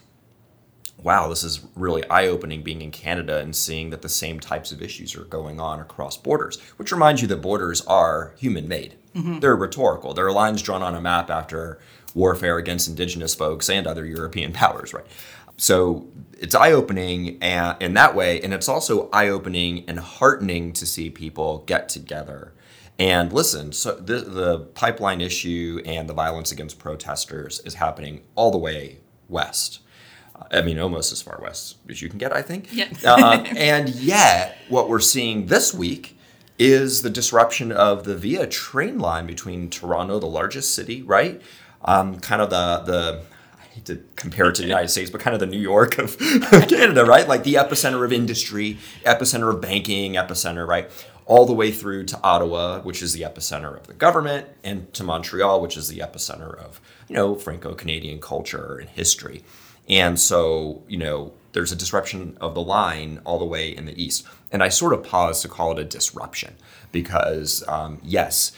wow, 1.03 1.27
this 1.27 1.43
is 1.43 1.61
really 1.75 2.07
eye 2.09 2.27
opening 2.27 2.63
being 2.63 2.81
in 2.81 2.89
Canada 2.91 3.39
and 3.39 3.55
seeing 3.55 3.89
that 3.89 4.01
the 4.01 4.09
same 4.09 4.39
types 4.39 4.71
of 4.71 4.81
issues 4.81 5.15
are 5.15 5.25
going 5.25 5.59
on 5.59 5.79
across 5.79 6.15
borders, 6.17 6.59
which 6.77 6.91
reminds 6.91 7.21
you 7.21 7.27
that 7.27 7.41
borders 7.41 7.81
are 7.81 8.33
human 8.37 8.67
made. 8.67 8.95
Mm-hmm. 9.13 9.39
They're 9.39 9.55
rhetorical. 9.55 10.13
There 10.13 10.25
are 10.25 10.31
lines 10.31 10.61
drawn 10.61 10.81
on 10.81 10.95
a 10.95 11.01
map 11.01 11.29
after 11.29 11.79
warfare 12.15 12.57
against 12.57 12.87
indigenous 12.87 13.35
folks 13.35 13.69
and 13.69 13.85
other 13.85 14.05
European 14.05 14.53
powers, 14.53 14.93
right? 14.93 15.05
So 15.57 16.07
it's 16.39 16.55
eye 16.55 16.71
opening 16.71 17.39
in 17.41 17.93
that 17.93 18.15
way. 18.15 18.41
And 18.41 18.53
it's 18.53 18.69
also 18.69 19.09
eye 19.11 19.27
opening 19.27 19.83
and 19.87 19.99
heartening 19.99 20.73
to 20.73 20.85
see 20.85 21.09
people 21.09 21.63
get 21.67 21.89
together 21.89 22.53
and 22.99 23.33
listen, 23.33 23.71
so 23.71 23.95
the, 23.95 24.19
the 24.19 24.59
pipeline 24.59 25.19
issue 25.19 25.81
and 25.85 26.07
the 26.07 26.13
violence 26.13 26.51
against 26.51 26.79
protesters 26.79 27.59
is 27.61 27.75
happening 27.75 28.21
all 28.35 28.51
the 28.51 28.57
way 28.57 28.99
west. 29.27 29.79
I 30.51 30.61
mean, 30.61 30.79
almost 30.79 31.11
as 31.11 31.21
far 31.21 31.39
west 31.41 31.77
as 31.89 32.01
you 32.01 32.09
can 32.09 32.17
get, 32.17 32.33
I 32.33 32.41
think. 32.41 32.67
Yeah. 32.71 32.89
uh, 33.05 33.43
and 33.55 33.89
yet, 33.89 34.57
what 34.69 34.89
we're 34.89 34.99
seeing 34.99 35.47
this 35.47 35.73
week 35.73 36.17
is 36.59 37.01
the 37.01 37.09
disruption 37.09 37.71
of 37.71 38.03
the 38.03 38.15
Via 38.15 38.47
train 38.47 38.99
line 38.99 39.25
between 39.25 39.69
Toronto, 39.69 40.19
the 40.19 40.27
largest 40.27 40.73
city, 40.73 41.01
right? 41.01 41.41
Um, 41.85 42.19
kind 42.19 42.41
of 42.41 42.49
the 42.49 42.83
the 42.85 43.21
I 43.59 43.65
hate 43.73 43.85
to 43.85 44.03
compare 44.15 44.49
it 44.49 44.55
to 44.55 44.61
the 44.61 44.67
United 44.67 44.89
States, 44.89 45.09
but 45.09 45.19
kind 45.19 45.33
of 45.33 45.39
the 45.39 45.47
New 45.47 45.59
York 45.59 45.97
of 45.97 46.17
Canada, 46.69 47.05
right? 47.05 47.27
Like 47.27 47.43
the 47.43 47.55
epicenter 47.55 48.05
of 48.05 48.13
industry, 48.13 48.77
epicenter 49.05 49.53
of 49.53 49.61
banking, 49.61 50.13
epicenter, 50.13 50.67
right? 50.67 50.89
All 51.25 51.45
the 51.45 51.53
way 51.53 51.71
through 51.71 52.05
to 52.05 52.19
Ottawa, 52.21 52.81
which 52.81 53.01
is 53.01 53.13
the 53.13 53.21
epicenter 53.21 53.77
of 53.77 53.87
the 53.87 53.93
government, 53.93 54.47
and 54.63 54.93
to 54.93 55.03
Montreal, 55.03 55.61
which 55.61 55.77
is 55.77 55.87
the 55.87 55.99
epicenter 55.99 56.57
of, 56.57 56.81
you 57.07 57.15
know, 57.15 57.35
Franco-Canadian 57.35 58.19
culture 58.19 58.77
and 58.77 58.89
history. 58.89 59.43
And 59.87 60.19
so, 60.19 60.83
you 60.87 60.97
know, 60.97 61.33
there's 61.53 61.71
a 61.71 61.75
disruption 61.75 62.37
of 62.41 62.55
the 62.55 62.61
line 62.61 63.21
all 63.25 63.39
the 63.39 63.45
way 63.45 63.69
in 63.69 63.85
the 63.85 64.01
east. 64.01 64.25
And 64.51 64.63
I 64.63 64.69
sort 64.69 64.93
of 64.93 65.03
pause 65.03 65.41
to 65.41 65.47
call 65.47 65.71
it 65.71 65.79
a 65.79 65.83
disruption 65.83 66.55
because, 66.91 67.63
um, 67.67 67.99
yes, 68.03 68.51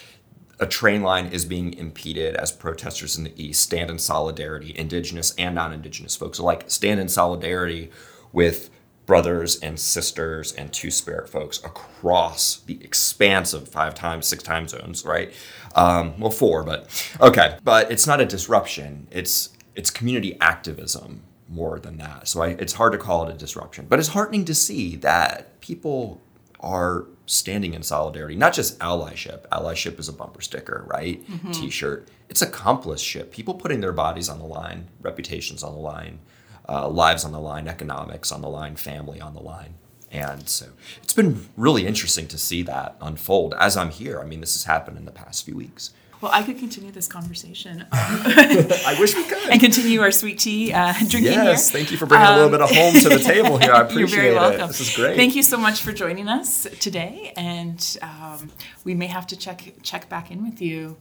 a 0.60 0.65
train 0.65 1.01
line 1.01 1.28
is 1.28 1.45
being 1.45 1.73
impeded 1.73 2.36
as 2.36 2.51
protesters 2.51 3.17
in 3.17 3.25
the 3.25 3.34
east 3.43 3.62
stand 3.62 3.89
in 3.89 3.99
solidarity, 3.99 4.73
indigenous 4.78 5.34
and 5.38 5.56
non 5.56 5.73
indigenous 5.73 6.15
folks 6.15 6.39
alike 6.39 6.65
stand 6.67 6.99
in 6.99 7.10
solidarity 7.10 7.91
with 8.32 8.69
brothers 9.06 9.60
and 9.60 9.80
sisters 9.80 10.52
and 10.54 10.72
two 10.74 10.91
spirit 10.91 11.30
folks 11.30 11.60
across 11.63 12.58
the 12.62 12.84
expanse 12.84 13.54
of 13.54 13.68
five 13.68 13.96
times, 13.96 14.26
six 14.26 14.44
time 14.44 14.68
zones, 14.68 15.06
right? 15.06 15.32
Um, 15.76 16.20
well, 16.20 16.32
four, 16.32 16.63
but 16.63 16.88
okay. 17.22 17.58
But 17.63 17.91
it's 17.91 18.08
not 18.08 18.20
a 18.20 18.26
disruption. 18.26 19.08
It's 19.12 19.50
it's 19.76 19.91
community 19.91 20.38
activism 20.39 21.24
more 21.48 21.80
than 21.80 21.98
that. 21.98 22.28
So 22.28 22.41
I, 22.41 22.50
it's 22.50 22.74
hard 22.74 22.94
to 22.94 22.98
call 22.98 23.28
it 23.28 23.36
a 23.36 23.38
disruption, 23.38 23.86
but 23.88 24.00
it's 24.00 24.10
heartening 24.10 24.46
to 24.46 24.56
see 24.56 24.96
that 24.98 25.60
people 25.62 26.22
are 26.60 27.06
standing 27.28 27.74
in 27.74 27.84
solidarity. 27.84 28.36
Not 28.36 28.54
just 28.54 28.80
allyship. 28.80 29.48
Allyship 29.50 30.00
is 30.00 30.10
a 30.10 30.13
bumper 30.13 30.41
sticker, 30.41 30.86
right? 30.88 31.24
Mm-hmm. 31.28 31.52
T-shirt. 31.52 32.08
It's 32.30 32.41
accomplishship. 32.41 33.32
People 33.32 33.54
putting 33.54 33.82
their 33.82 33.91
bodies 33.91 34.30
on 34.30 34.39
the 34.39 34.46
line, 34.46 34.88
reputations 35.02 35.63
on 35.63 35.74
the 35.74 35.80
line 35.80 36.20
uh, 36.67 36.88
lives 36.88 37.25
on 37.25 37.32
the 37.32 37.39
line, 37.39 37.67
economics 37.67 38.32
on 38.32 38.41
the 38.41 38.49
line, 38.49 38.75
family 38.75 39.21
on 39.21 39.34
the 39.34 39.41
line. 39.41 39.75
And 40.12 40.47
so 40.47 40.67
it's 41.04 41.13
been 41.13 41.49
really 41.58 41.86
interesting 41.86 42.28
to 42.30 42.38
see 42.38 42.62
that 42.63 42.95
unfold 43.01 43.54
as 43.60 43.75
I'm 43.75 43.89
here. 43.89 44.19
I 44.19 44.25
mean, 44.25 44.39
this 44.39 44.54
has 44.54 44.63
happened 44.63 44.97
in 44.97 45.06
the 45.06 45.12
past 45.12 45.45
few 45.45 45.56
weeks. 45.56 45.91
Well, 46.21 46.32
I 46.34 46.43
could 46.43 46.58
continue 46.58 46.91
this 46.91 47.08
conversation. 47.08 47.82
Um, 47.82 47.88
I 47.91 48.95
wish 48.99 49.13
we 49.15 49.25
could. 49.25 49.49
And 49.49 49.60
continue 49.60 50.01
our 50.01 50.12
sweet 50.12 50.39
tea 50.39 50.71
uh, 50.71 50.93
drinking 50.93 51.23
yes, 51.23 51.69
here. 51.69 51.80
Thank 51.80 51.91
you 51.91 51.97
for 51.97 52.06
bringing 52.06 52.28
um, 52.28 52.34
a 52.34 52.36
little 52.38 52.51
bit 52.51 52.62
of 52.62 52.71
home 52.71 52.93
to 52.93 53.10
the 53.10 53.19
table 53.19 53.58
here. 53.58 53.73
I 53.73 53.82
appreciate 53.82 53.99
You're 53.99 54.08
very 54.08 54.36
welcome. 54.36 54.62
it. 54.62 54.67
This 54.67 54.82
is 54.82 54.95
great. 54.95 55.17
Thank 55.17 55.36
you 55.36 55.43
so 55.43 55.58
much 55.58 55.82
for 55.82 55.91
joining 55.91 56.30
us 56.30 56.65
today. 56.80 57.34
And 57.36 57.97
um, 58.01 58.51
we 58.86 58.95
may 58.95 59.08
have 59.08 59.28
to 59.28 59.36
check 59.38 59.73
check 59.84 60.08
back 60.08 60.32
in 60.32 60.43
with 60.43 60.62
you 60.62 60.97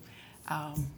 um, 0.49 0.89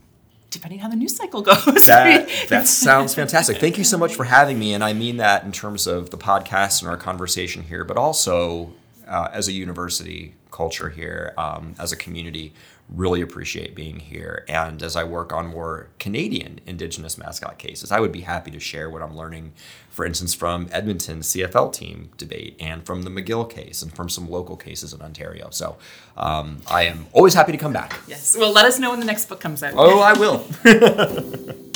depending 0.57 0.81
on 0.81 0.85
how 0.85 0.89
the 0.89 0.97
news 0.97 1.15
cycle 1.17 1.43
goes. 1.51 1.87
That, 1.87 2.29
that 2.49 2.67
sounds 2.67 3.15
fantastic. 3.15 3.59
Thank 3.59 3.79
you 3.79 3.85
so 3.85 3.99
much 3.99 4.15
for 4.15 4.25
having 4.25 4.59
me. 4.59 4.75
And 4.75 4.83
I 4.83 4.93
mean 4.93 5.19
that 5.19 5.45
in 5.45 5.53
terms 5.53 5.87
of 5.87 6.11
the 6.11 6.19
podcast 6.19 6.83
and 6.83 6.91
our 6.91 6.97
conversation 6.97 7.63
here, 7.63 7.85
but 7.85 7.97
also 7.97 8.73
uh, 9.07 9.29
as 9.33 9.49
a 9.49 9.53
university 9.53 10.35
culture 10.51 10.91
here, 10.91 11.35
um, 11.37 11.75
as 11.79 11.93
a 11.93 11.97
community 11.97 12.53
really 12.89 13.21
appreciate 13.21 13.75
being 13.75 13.99
here. 13.99 14.45
And 14.49 14.83
as 14.83 14.97
I 14.97 15.05
work 15.05 15.33
on 15.33 15.49
more 15.49 15.89
Canadian 15.99 16.61
Indigenous 16.67 17.19
mascot 17.19 17.59
cases, 17.59 17.91
I 17.91 18.01
would 18.01 18.13
be 18.13 18.21
happy 18.21 18.51
to 18.53 18.61
share 18.61 18.89
what 18.89 19.03
I'm 19.03 19.17
learning, 19.17 19.53
for 19.91 20.05
instance, 20.05 20.35
from 20.35 20.69
Edmonton's 20.71 21.29
CFL 21.29 21.73
team 21.73 22.11
debate 22.17 22.57
and 22.61 22.87
from 22.87 23.03
the 23.03 23.11
McGill 23.11 23.49
case 23.49 23.83
and 23.83 23.93
from 23.93 24.09
some 24.09 24.31
local 24.31 24.57
cases 24.57 24.93
in 24.93 25.03
Ontario. 25.03 25.49
So 25.51 25.77
um, 26.17 26.59
I 26.71 26.83
am 26.83 27.07
always 27.13 27.35
happy 27.35 27.53
to 27.53 27.59
come 27.59 27.73
back. 27.73 27.99
Yes. 28.07 28.37
Well, 28.39 28.53
let 28.53 28.67
us 28.67 28.79
know 28.79 28.91
when 28.91 29.01
the 29.01 29.07
next 29.07 29.27
book 29.27 29.41
comes 29.41 29.63
out. 29.63 29.75
Oh, 29.77 30.01
I 30.01 30.13
will. 30.13 30.47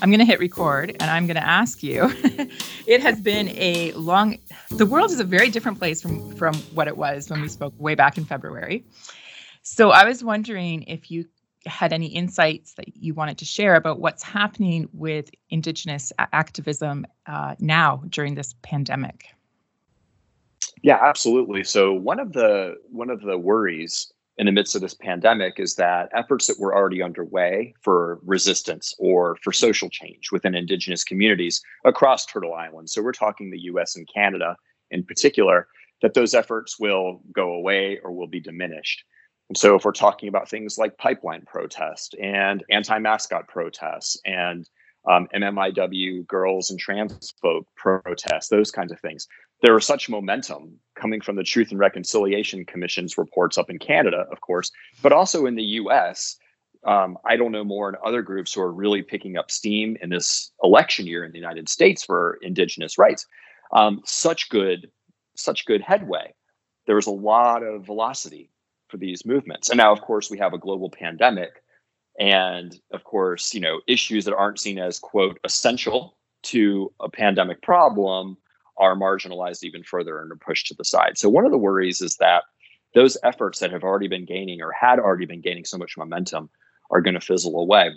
I'm 0.00 0.10
going 0.10 0.20
to 0.20 0.24
hit 0.24 0.38
record 0.38 0.96
and 1.00 1.10
I'm 1.10 1.26
going 1.26 1.36
to 1.36 1.46
ask 1.46 1.82
you. 1.82 2.08
it 2.86 3.00
has 3.00 3.20
been 3.20 3.48
a 3.50 3.92
long 3.92 4.38
the 4.70 4.86
world 4.86 5.10
is 5.10 5.20
a 5.20 5.24
very 5.24 5.50
different 5.50 5.78
place 5.78 6.00
from 6.00 6.34
from 6.36 6.54
what 6.74 6.88
it 6.88 6.96
was 6.96 7.30
when 7.30 7.40
we 7.40 7.48
spoke 7.48 7.74
way 7.78 7.94
back 7.94 8.16
in 8.16 8.24
February. 8.24 8.84
So 9.62 9.90
I 9.90 10.04
was 10.04 10.22
wondering 10.22 10.82
if 10.84 11.10
you 11.10 11.26
had 11.66 11.92
any 11.92 12.06
insights 12.06 12.74
that 12.74 12.96
you 12.96 13.12
wanted 13.12 13.38
to 13.38 13.44
share 13.44 13.74
about 13.74 14.00
what's 14.00 14.22
happening 14.22 14.88
with 14.92 15.30
indigenous 15.50 16.12
activism 16.32 17.06
uh, 17.26 17.56
now 17.58 18.02
during 18.08 18.34
this 18.34 18.54
pandemic. 18.62 19.26
Yeah, 20.82 20.98
absolutely. 21.02 21.64
So 21.64 21.92
one 21.92 22.20
of 22.20 22.32
the 22.32 22.76
one 22.90 23.10
of 23.10 23.20
the 23.20 23.36
worries 23.36 24.12
in 24.38 24.46
the 24.46 24.52
midst 24.52 24.76
of 24.76 24.80
this 24.80 24.94
pandemic 24.94 25.58
is 25.58 25.74
that 25.74 26.08
efforts 26.14 26.46
that 26.46 26.60
were 26.60 26.74
already 26.74 27.02
underway 27.02 27.74
for 27.82 28.20
resistance 28.24 28.94
or 28.98 29.36
for 29.42 29.52
social 29.52 29.90
change 29.90 30.30
within 30.30 30.54
indigenous 30.54 31.02
communities 31.02 31.60
across 31.84 32.24
Turtle 32.24 32.54
Island, 32.54 32.88
so 32.88 33.02
we're 33.02 33.12
talking 33.12 33.50
the 33.50 33.58
US 33.62 33.96
and 33.96 34.08
Canada 34.12 34.56
in 34.90 35.04
particular, 35.04 35.68
that 36.02 36.14
those 36.14 36.34
efforts 36.34 36.78
will 36.78 37.20
go 37.32 37.52
away 37.52 37.98
or 38.02 38.12
will 38.12 38.28
be 38.28 38.40
diminished. 38.40 39.04
And 39.48 39.56
so 39.56 39.74
if 39.74 39.84
we're 39.84 39.92
talking 39.92 40.28
about 40.28 40.48
things 40.48 40.78
like 40.78 40.98
pipeline 40.98 41.42
protest 41.42 42.14
and 42.20 42.62
anti-mascot 42.70 43.48
protests 43.48 44.20
and 44.24 44.68
um, 45.10 45.26
MMIW 45.34 46.26
girls 46.26 46.70
and 46.70 46.78
trans 46.78 47.34
folk 47.40 47.66
protests, 47.76 48.48
those 48.48 48.70
kinds 48.70 48.92
of 48.92 49.00
things, 49.00 49.26
there 49.62 49.74
was 49.74 49.86
such 49.86 50.08
momentum 50.08 50.78
coming 50.94 51.20
from 51.20 51.36
the 51.36 51.42
Truth 51.42 51.70
and 51.70 51.80
Reconciliation 51.80 52.64
Commission's 52.64 53.18
reports 53.18 53.58
up 53.58 53.70
in 53.70 53.78
Canada, 53.78 54.26
of 54.30 54.40
course, 54.40 54.70
but 55.02 55.12
also 55.12 55.46
in 55.46 55.56
the 55.56 55.62
US. 55.62 56.36
Um, 56.84 57.18
I 57.24 57.36
don't 57.36 57.52
know 57.52 57.64
more 57.64 57.88
in 57.88 57.96
other 58.04 58.22
groups 58.22 58.54
who 58.54 58.60
are 58.60 58.72
really 58.72 59.02
picking 59.02 59.36
up 59.36 59.50
steam 59.50 59.96
in 60.00 60.10
this 60.10 60.52
election 60.62 61.06
year 61.06 61.24
in 61.24 61.32
the 61.32 61.38
United 61.38 61.68
States 61.68 62.04
for 62.04 62.38
Indigenous 62.42 62.98
rights. 62.98 63.26
Um, 63.72 64.00
such 64.04 64.48
good, 64.48 64.90
such 65.36 65.66
good 65.66 65.82
headway. 65.82 66.34
There 66.86 66.96
was 66.96 67.06
a 67.06 67.12
lot 67.12 67.62
of 67.62 67.84
velocity 67.84 68.50
for 68.88 68.96
these 68.96 69.26
movements, 69.26 69.68
and 69.68 69.76
now, 69.76 69.92
of 69.92 70.00
course, 70.00 70.30
we 70.30 70.38
have 70.38 70.54
a 70.54 70.58
global 70.58 70.88
pandemic, 70.88 71.62
and 72.18 72.80
of 72.92 73.04
course, 73.04 73.52
you 73.52 73.60
know, 73.60 73.80
issues 73.86 74.24
that 74.24 74.34
aren't 74.34 74.60
seen 74.60 74.78
as 74.78 74.98
quote 74.98 75.38
essential 75.44 76.16
to 76.44 76.90
a 77.00 77.10
pandemic 77.10 77.60
problem 77.60 78.38
are 78.78 78.96
marginalized 78.96 79.62
even 79.62 79.82
further 79.82 80.20
and 80.20 80.30
are 80.32 80.36
pushed 80.36 80.66
to 80.68 80.74
the 80.74 80.84
side. 80.84 81.18
So 81.18 81.28
one 81.28 81.44
of 81.44 81.50
the 81.50 81.58
worries 81.58 82.00
is 82.00 82.16
that 82.16 82.44
those 82.94 83.16
efforts 83.22 83.58
that 83.58 83.72
have 83.72 83.84
already 83.84 84.08
been 84.08 84.24
gaining 84.24 84.62
or 84.62 84.72
had 84.72 84.98
already 84.98 85.26
been 85.26 85.40
gaining 85.40 85.64
so 85.64 85.78
much 85.78 85.96
momentum 85.96 86.48
are 86.90 87.00
going 87.00 87.14
to 87.14 87.20
fizzle 87.20 87.60
away. 87.60 87.90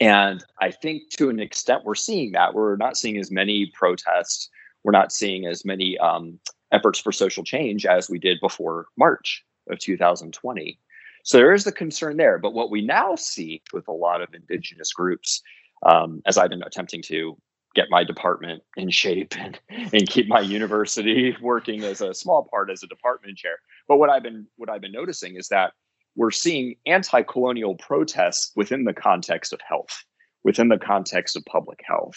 And 0.00 0.42
I 0.60 0.70
think 0.70 1.10
to 1.16 1.28
an 1.28 1.40
extent 1.40 1.84
we're 1.84 1.94
seeing 1.94 2.32
that. 2.32 2.54
We're 2.54 2.76
not 2.76 2.96
seeing 2.96 3.18
as 3.18 3.30
many 3.30 3.70
protests. 3.74 4.48
We're 4.82 4.92
not 4.92 5.12
seeing 5.12 5.46
as 5.46 5.64
many 5.64 5.98
um, 5.98 6.38
efforts 6.72 6.98
for 6.98 7.12
social 7.12 7.44
change 7.44 7.84
as 7.84 8.08
we 8.08 8.18
did 8.18 8.38
before 8.40 8.86
March 8.96 9.44
of 9.68 9.78
2020. 9.78 10.78
So 11.22 11.36
there 11.36 11.52
is 11.52 11.64
the 11.64 11.72
concern 11.72 12.16
there. 12.16 12.38
But 12.38 12.54
what 12.54 12.70
we 12.70 12.80
now 12.80 13.14
see 13.14 13.62
with 13.72 13.88
a 13.88 13.92
lot 13.92 14.22
of 14.22 14.34
indigenous 14.34 14.92
groups, 14.92 15.42
um, 15.84 16.22
as 16.24 16.38
I've 16.38 16.50
been 16.50 16.62
attempting 16.62 17.02
to 17.02 17.36
get 17.74 17.86
my 17.90 18.04
department 18.04 18.62
in 18.76 18.90
shape 18.90 19.34
and, 19.38 19.58
and 19.68 20.08
keep 20.08 20.28
my 20.28 20.40
university 20.40 21.36
working 21.42 21.84
as 21.84 22.00
a 22.00 22.14
small 22.14 22.48
part 22.50 22.70
as 22.70 22.82
a 22.82 22.88
department 22.88 23.36
chair. 23.36 23.58
But 23.88 23.98
what 23.98 24.10
I've 24.10 24.22
been 24.22 24.46
what 24.56 24.68
I've 24.68 24.80
been 24.80 24.92
noticing 24.92 25.36
is 25.36 25.48
that 25.48 25.72
we're 26.16 26.30
seeing 26.32 26.74
anti-colonial 26.86 27.76
protests 27.76 28.52
within 28.56 28.84
the 28.84 28.92
context 28.92 29.52
of 29.52 29.60
health, 29.66 30.04
within 30.42 30.68
the 30.68 30.78
context 30.78 31.36
of 31.36 31.44
public 31.44 31.78
health, 31.84 32.16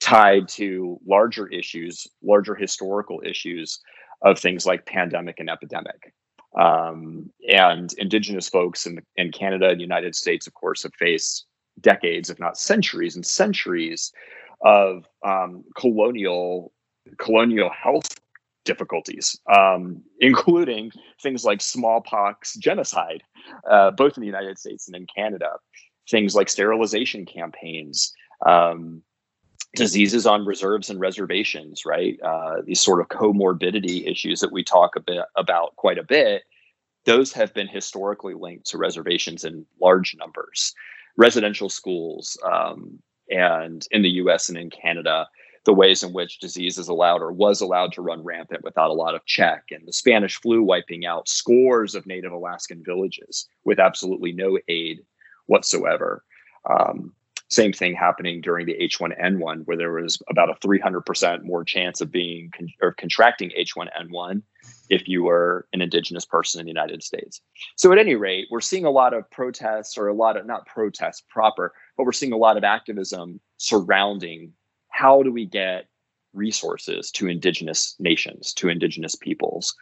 tied 0.00 0.48
to 0.48 0.98
larger 1.06 1.46
issues, 1.48 2.06
larger 2.22 2.56
historical 2.56 3.22
issues 3.24 3.78
of 4.22 4.38
things 4.38 4.66
like 4.66 4.86
pandemic 4.86 5.38
and 5.38 5.48
epidemic. 5.48 6.12
Um, 6.58 7.30
and 7.48 7.92
indigenous 7.98 8.48
folks 8.48 8.86
in, 8.86 9.00
in 9.16 9.30
Canada 9.30 9.68
and 9.68 9.78
the 9.78 9.82
United 9.82 10.16
States, 10.16 10.46
of 10.46 10.54
course, 10.54 10.82
have 10.82 10.94
faced 10.98 11.46
decades, 11.80 12.30
if 12.30 12.40
not 12.40 12.58
centuries 12.58 13.14
and 13.14 13.24
centuries 13.24 14.12
of 14.62 15.04
um, 15.24 15.64
colonial 15.76 16.72
colonial 17.18 17.70
health 17.70 18.18
difficulties, 18.64 19.40
um, 19.56 20.02
including 20.20 20.92
things 21.22 21.44
like 21.44 21.60
smallpox 21.60 22.54
genocide, 22.56 23.22
uh, 23.70 23.90
both 23.90 24.16
in 24.16 24.20
the 24.20 24.26
United 24.26 24.58
States 24.58 24.86
and 24.86 24.96
in 24.96 25.06
Canada, 25.06 25.52
things 26.10 26.34
like 26.34 26.48
sterilization 26.50 27.24
campaigns, 27.24 28.12
um, 28.46 29.02
diseases 29.74 30.26
on 30.26 30.44
reserves 30.44 30.90
and 30.90 31.00
reservations, 31.00 31.84
right? 31.86 32.18
Uh, 32.22 32.56
these 32.64 32.80
sort 32.80 33.00
of 33.00 33.08
comorbidity 33.08 34.10
issues 34.10 34.40
that 34.40 34.52
we 34.52 34.62
talk 34.62 34.96
a 34.96 35.00
bit 35.00 35.24
about 35.36 35.74
quite 35.76 35.98
a 35.98 36.04
bit. 36.04 36.42
Those 37.06 37.32
have 37.32 37.54
been 37.54 37.68
historically 37.68 38.34
linked 38.34 38.66
to 38.66 38.78
reservations 38.78 39.44
in 39.44 39.64
large 39.80 40.14
numbers. 40.18 40.74
Residential 41.16 41.68
schools, 41.68 42.38
um, 42.44 42.98
and 43.30 43.86
in 43.90 44.02
the 44.02 44.10
US 44.10 44.48
and 44.48 44.58
in 44.58 44.70
Canada, 44.70 45.28
the 45.64 45.74
ways 45.74 46.02
in 46.02 46.12
which 46.12 46.38
disease 46.38 46.78
is 46.78 46.88
allowed 46.88 47.20
or 47.20 47.32
was 47.32 47.60
allowed 47.60 47.92
to 47.92 48.02
run 48.02 48.24
rampant 48.24 48.64
without 48.64 48.90
a 48.90 48.94
lot 48.94 49.14
of 49.14 49.24
check, 49.26 49.64
and 49.70 49.86
the 49.86 49.92
Spanish 49.92 50.40
flu 50.40 50.62
wiping 50.62 51.04
out 51.04 51.28
scores 51.28 51.94
of 51.94 52.06
native 52.06 52.32
Alaskan 52.32 52.82
villages 52.84 53.46
with 53.64 53.78
absolutely 53.78 54.32
no 54.32 54.58
aid 54.68 55.00
whatsoever. 55.46 56.24
Um, 56.68 57.12
same 57.50 57.72
thing 57.72 57.94
happening 57.94 58.40
during 58.42 58.66
the 58.66 58.76
H1N1, 58.78 59.62
where 59.64 59.76
there 59.76 59.92
was 59.92 60.18
about 60.28 60.50
a 60.50 60.66
300% 60.66 61.42
more 61.44 61.64
chance 61.64 62.00
of 62.00 62.12
being 62.12 62.50
con- 62.54 62.68
or 62.82 62.92
contracting 62.92 63.50
H1N1 63.58 64.42
if 64.90 65.08
you 65.08 65.22
were 65.22 65.66
an 65.72 65.80
indigenous 65.80 66.26
person 66.26 66.60
in 66.60 66.66
the 66.66 66.70
United 66.70 67.02
States. 67.02 67.40
So, 67.76 67.90
at 67.90 67.98
any 67.98 68.16
rate, 68.16 68.48
we're 68.50 68.60
seeing 68.60 68.84
a 68.84 68.90
lot 68.90 69.14
of 69.14 69.30
protests 69.30 69.96
or 69.96 70.08
a 70.08 70.14
lot 70.14 70.36
of 70.36 70.46
not 70.46 70.66
protests 70.66 71.22
proper, 71.30 71.72
but 71.98 72.04
we're 72.04 72.12
seeing 72.12 72.32
a 72.32 72.38
lot 72.38 72.56
of 72.56 72.64
activism 72.64 73.40
surrounding 73.58 74.52
how 74.88 75.22
do 75.22 75.30
we 75.30 75.44
get 75.44 75.86
resources 76.32 77.10
to 77.10 77.28
indigenous 77.28 77.96
nations, 77.98 78.54
to 78.54 78.68
indigenous 78.68 79.16
peoples 79.16 79.74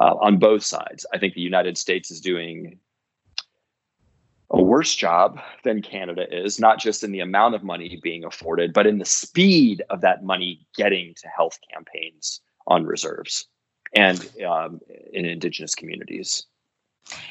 uh, 0.00 0.14
on 0.20 0.38
both 0.38 0.62
sides. 0.62 1.04
I 1.12 1.18
think 1.18 1.34
the 1.34 1.40
United 1.40 1.76
States 1.76 2.10
is 2.10 2.20
doing 2.20 2.78
a 4.50 4.62
worse 4.62 4.94
job 4.94 5.40
than 5.64 5.82
Canada 5.82 6.26
is, 6.30 6.60
not 6.60 6.78
just 6.78 7.02
in 7.02 7.10
the 7.10 7.20
amount 7.20 7.56
of 7.56 7.64
money 7.64 7.98
being 8.02 8.24
afforded, 8.24 8.72
but 8.72 8.86
in 8.86 8.98
the 8.98 9.04
speed 9.04 9.82
of 9.90 10.00
that 10.02 10.22
money 10.22 10.66
getting 10.76 11.12
to 11.14 11.28
health 11.28 11.58
campaigns 11.72 12.40
on 12.68 12.86
reserves 12.86 13.48
and 13.96 14.30
um, 14.46 14.80
in 15.12 15.24
indigenous 15.24 15.74
communities. 15.74 16.44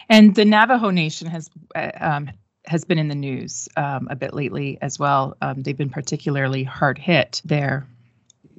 And 0.09 0.35
the 0.35 0.45
Navajo 0.45 0.89
Nation 0.89 1.27
has 1.27 1.49
uh, 1.75 1.91
um, 1.99 2.29
has 2.65 2.83
been 2.83 2.97
in 2.97 3.07
the 3.07 3.15
news 3.15 3.67
um, 3.75 4.07
a 4.09 4.15
bit 4.15 4.33
lately 4.33 4.77
as 4.81 4.97
well. 4.97 5.35
Um, 5.41 5.61
they've 5.61 5.77
been 5.77 5.89
particularly 5.89 6.63
hard 6.63 6.97
hit 6.97 7.41
there. 7.43 7.85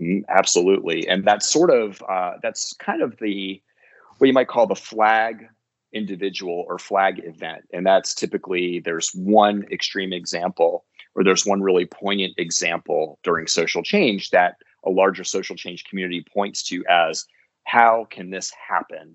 Mm, 0.01 0.25
absolutely, 0.29 1.09
and 1.09 1.25
that's 1.25 1.49
sort 1.49 1.71
of 1.71 2.03
uh, 2.09 2.35
that's 2.43 2.75
kind 2.75 3.03
of 3.03 3.17
the 3.19 3.63
what 4.19 4.27
you 4.27 4.33
might 4.33 4.49
call 4.49 4.67
the 4.67 4.75
flag 4.75 5.49
individual 5.93 6.65
or 6.69 6.79
flag 6.79 7.21
event, 7.25 7.65
and 7.73 7.87
that's 7.87 8.15
typically 8.15 8.81
there's 8.81 9.11
one 9.11 9.65
extreme 9.71 10.13
example 10.13 10.85
or 11.15 11.23
there's 11.23 11.47
one 11.47 11.63
really 11.63 11.87
poignant 11.87 12.35
example 12.39 13.19
during 13.23 13.47
social 13.47 13.83
change 13.83 14.31
that 14.31 14.57
a 14.85 14.91
larger 14.91 15.25
social 15.25 15.57
change 15.57 15.85
community 15.85 16.25
points 16.33 16.63
to 16.63 16.85
as 16.89 17.27
how 17.65 18.07
can 18.11 18.31
this 18.31 18.53
happen 18.69 19.15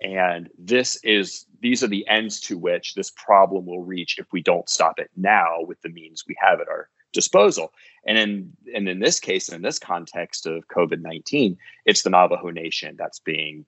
and 0.00 0.50
this 0.58 0.96
is 1.02 1.46
these 1.60 1.82
are 1.82 1.88
the 1.88 2.06
ends 2.08 2.40
to 2.42 2.58
which 2.58 2.94
this 2.94 3.10
problem 3.10 3.66
will 3.66 3.82
reach 3.82 4.18
if 4.18 4.26
we 4.32 4.42
don't 4.42 4.68
stop 4.68 4.98
it 4.98 5.10
now 5.16 5.62
with 5.66 5.80
the 5.82 5.88
means 5.88 6.24
we 6.26 6.36
have 6.38 6.60
at 6.60 6.68
our 6.68 6.88
disposal. 7.12 7.72
And 8.06 8.18
in 8.18 8.52
and 8.74 8.88
in 8.88 9.00
this 9.00 9.18
case, 9.18 9.48
in 9.48 9.62
this 9.62 9.78
context 9.78 10.46
of 10.46 10.68
COVID 10.68 11.00
nineteen, 11.00 11.56
it's 11.86 12.02
the 12.02 12.10
Navajo 12.10 12.50
Nation 12.50 12.94
that's 12.98 13.20
being 13.20 13.64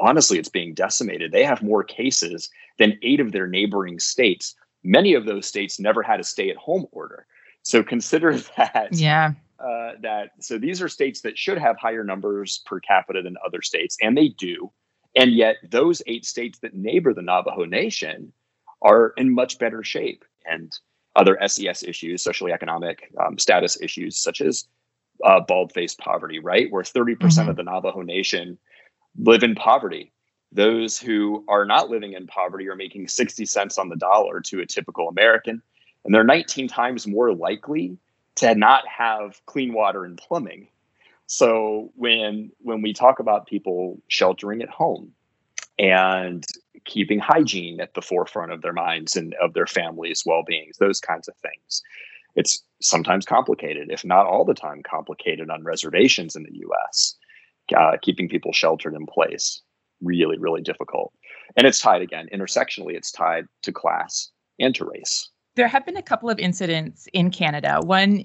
honestly 0.00 0.38
it's 0.38 0.48
being 0.48 0.74
decimated. 0.74 1.32
They 1.32 1.44
have 1.44 1.62
more 1.62 1.82
cases 1.82 2.50
than 2.78 2.98
eight 3.02 3.20
of 3.20 3.32
their 3.32 3.46
neighboring 3.46 3.98
states. 3.98 4.54
Many 4.82 5.14
of 5.14 5.26
those 5.26 5.46
states 5.46 5.80
never 5.80 6.02
had 6.02 6.20
a 6.20 6.24
stay 6.24 6.50
at 6.50 6.56
home 6.56 6.86
order. 6.92 7.26
So 7.62 7.82
consider 7.82 8.38
that. 8.56 8.88
Yeah. 8.92 9.32
Uh, 9.58 9.92
that 10.02 10.30
so 10.40 10.58
these 10.58 10.82
are 10.82 10.88
states 10.88 11.20
that 11.22 11.38
should 11.38 11.58
have 11.58 11.76
higher 11.78 12.04
numbers 12.04 12.62
per 12.66 12.80
capita 12.80 13.22
than 13.22 13.36
other 13.44 13.62
states, 13.62 13.96
and 14.02 14.16
they 14.16 14.28
do. 14.28 14.70
And 15.16 15.32
yet, 15.32 15.56
those 15.68 16.02
eight 16.06 16.24
states 16.24 16.58
that 16.60 16.74
neighbor 16.74 17.14
the 17.14 17.22
Navajo 17.22 17.64
Nation 17.64 18.32
are 18.82 19.14
in 19.16 19.34
much 19.34 19.58
better 19.58 19.82
shape. 19.82 20.24
And 20.44 20.76
other 21.16 21.38
SES 21.46 21.84
issues, 21.84 22.22
socially 22.22 22.52
economic 22.52 23.10
um, 23.24 23.38
status 23.38 23.80
issues, 23.80 24.18
such 24.18 24.40
as 24.40 24.66
uh, 25.22 25.40
bald 25.40 25.72
faced 25.72 25.98
poverty, 25.98 26.38
right? 26.38 26.70
Where 26.70 26.82
30% 26.82 27.16
mm 27.16 27.42
hmm 27.42 27.48
of 27.48 27.56
the 27.56 27.62
Navajo 27.62 28.02
Nation 28.02 28.58
live 29.16 29.42
in 29.42 29.54
poverty. 29.54 30.12
Those 30.50 30.98
who 30.98 31.44
are 31.48 31.64
not 31.64 31.88
living 31.90 32.12
in 32.12 32.26
poverty 32.26 32.68
are 32.68 32.76
making 32.76 33.08
60 33.08 33.46
cents 33.46 33.78
on 33.78 33.88
the 33.88 33.96
dollar 33.96 34.40
to 34.40 34.60
a 34.60 34.66
typical 34.66 35.08
American. 35.08 35.62
And 36.04 36.14
they're 36.14 36.24
19 36.24 36.68
times 36.68 37.06
more 37.06 37.34
likely 37.34 37.96
to 38.36 38.54
not 38.54 38.86
have 38.86 39.40
clean 39.46 39.72
water 39.72 40.04
and 40.04 40.16
plumbing 40.16 40.68
so 41.26 41.90
when 41.96 42.50
when 42.60 42.82
we 42.82 42.92
talk 42.92 43.18
about 43.18 43.46
people 43.46 44.00
sheltering 44.08 44.62
at 44.62 44.68
home 44.68 45.12
and 45.78 46.44
keeping 46.84 47.18
hygiene 47.18 47.80
at 47.80 47.94
the 47.94 48.02
forefront 48.02 48.52
of 48.52 48.62
their 48.62 48.72
minds 48.72 49.16
and 49.16 49.34
of 49.42 49.54
their 49.54 49.66
families' 49.66 50.22
well-beings, 50.26 50.76
those 50.78 51.00
kinds 51.00 51.28
of 51.28 51.34
things, 51.36 51.82
it's 52.36 52.62
sometimes 52.82 53.24
complicated, 53.24 53.90
if 53.90 54.04
not 54.04 54.26
all 54.26 54.44
the 54.44 54.54
time 54.54 54.82
complicated 54.82 55.50
on 55.50 55.64
reservations 55.64 56.36
in 56.36 56.42
the 56.42 56.58
U.S. 56.58 57.16
Uh, 57.74 57.96
keeping 58.02 58.28
people 58.28 58.52
sheltered 58.52 58.94
in 58.94 59.06
place 59.06 59.62
really 60.02 60.38
really 60.38 60.60
difficult 60.60 61.12
and 61.56 61.66
it's 61.66 61.80
tied 61.80 62.02
again 62.02 62.28
intersectionally 62.32 62.94
it's 62.94 63.10
tied 63.10 63.46
to 63.62 63.72
class 63.72 64.30
and 64.58 64.74
to 64.74 64.84
race 64.84 65.30
there 65.56 65.68
have 65.68 65.86
been 65.86 65.96
a 65.96 66.02
couple 66.02 66.28
of 66.28 66.38
incidents 66.38 67.08
in 67.12 67.30
Canada. 67.30 67.80
One 67.82 68.24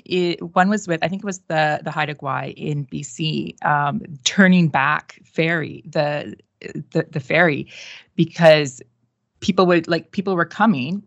one 0.54 0.70
was 0.70 0.88
with 0.88 1.04
I 1.04 1.08
think 1.08 1.24
it 1.24 1.26
was 1.26 1.40
the 1.48 1.80
the 1.84 1.92
Haida 1.92 2.16
Gwaii 2.16 2.54
in 2.56 2.86
BC 2.86 3.64
um, 3.66 4.02
turning 4.24 4.68
back 4.68 5.20
ferry 5.26 5.84
the, 5.86 6.36
the 6.92 7.06
the 7.10 7.20
ferry 7.20 7.68
because 8.16 8.82
people 9.40 9.66
would 9.66 9.88
like 9.88 10.12
people 10.12 10.36
were 10.36 10.46
coming 10.46 11.04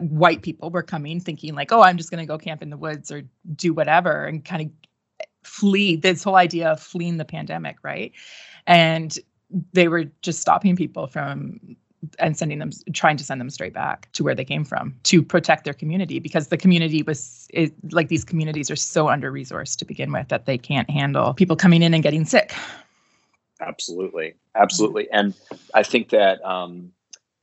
white 0.00 0.42
people 0.42 0.70
were 0.70 0.82
coming 0.82 1.20
thinking 1.20 1.54
like 1.54 1.70
oh 1.70 1.82
i'm 1.82 1.98
just 1.98 2.10
going 2.10 2.20
to 2.22 2.26
go 2.26 2.38
camp 2.38 2.62
in 2.62 2.70
the 2.70 2.76
woods 2.76 3.10
or 3.10 3.22
do 3.54 3.74
whatever 3.74 4.24
and 4.24 4.44
kind 4.44 4.62
of 4.62 5.18
flee 5.42 5.96
this 5.96 6.22
whole 6.24 6.36
idea 6.36 6.70
of 6.70 6.80
fleeing 6.80 7.18
the 7.18 7.24
pandemic 7.24 7.76
right 7.82 8.12
and 8.66 9.18
they 9.72 9.88
were 9.88 10.04
just 10.22 10.40
stopping 10.40 10.76
people 10.76 11.06
from 11.06 11.76
and 12.18 12.36
sending 12.36 12.58
them 12.58 12.70
trying 12.92 13.16
to 13.16 13.24
send 13.24 13.40
them 13.40 13.50
straight 13.50 13.72
back 13.72 14.10
to 14.12 14.24
where 14.24 14.34
they 14.34 14.44
came 14.44 14.64
from 14.64 14.94
to 15.04 15.22
protect 15.22 15.64
their 15.64 15.74
community 15.74 16.18
because 16.18 16.48
the 16.48 16.56
community 16.56 17.02
was 17.02 17.46
it, 17.50 17.72
like 17.92 18.08
these 18.08 18.24
communities 18.24 18.70
are 18.70 18.76
so 18.76 19.08
under 19.08 19.30
resourced 19.30 19.76
to 19.78 19.84
begin 19.84 20.12
with 20.12 20.28
that 20.28 20.46
they 20.46 20.58
can't 20.58 20.90
handle 20.90 21.34
people 21.34 21.56
coming 21.56 21.82
in 21.82 21.94
and 21.94 22.02
getting 22.02 22.24
sick. 22.24 22.54
Absolutely. 23.60 24.34
Absolutely. 24.54 25.08
And 25.12 25.34
i 25.74 25.82
think 25.82 26.10
that 26.10 26.44
um, 26.44 26.92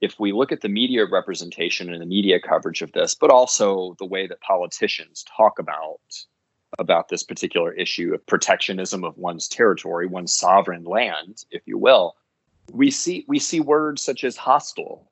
if 0.01 0.19
we 0.19 0.31
look 0.31 0.51
at 0.51 0.61
the 0.61 0.69
media 0.69 1.05
representation 1.05 1.91
and 1.91 2.01
the 2.01 2.05
media 2.05 2.39
coverage 2.39 2.81
of 2.81 2.91
this 2.91 3.15
but 3.15 3.29
also 3.29 3.95
the 3.99 4.05
way 4.05 4.27
that 4.27 4.41
politicians 4.41 5.23
talk 5.35 5.59
about 5.59 5.99
about 6.77 7.09
this 7.09 7.23
particular 7.23 7.73
issue 7.73 8.13
of 8.13 8.25
protectionism 8.27 9.03
of 9.03 9.17
one's 9.17 9.47
territory 9.47 10.05
one's 10.05 10.33
sovereign 10.33 10.83
land 10.83 11.45
if 11.49 11.61
you 11.65 11.77
will 11.77 12.15
we 12.73 12.91
see 12.91 13.25
we 13.27 13.39
see 13.39 13.59
words 13.59 14.01
such 14.01 14.23
as 14.23 14.37
hostile 14.37 15.09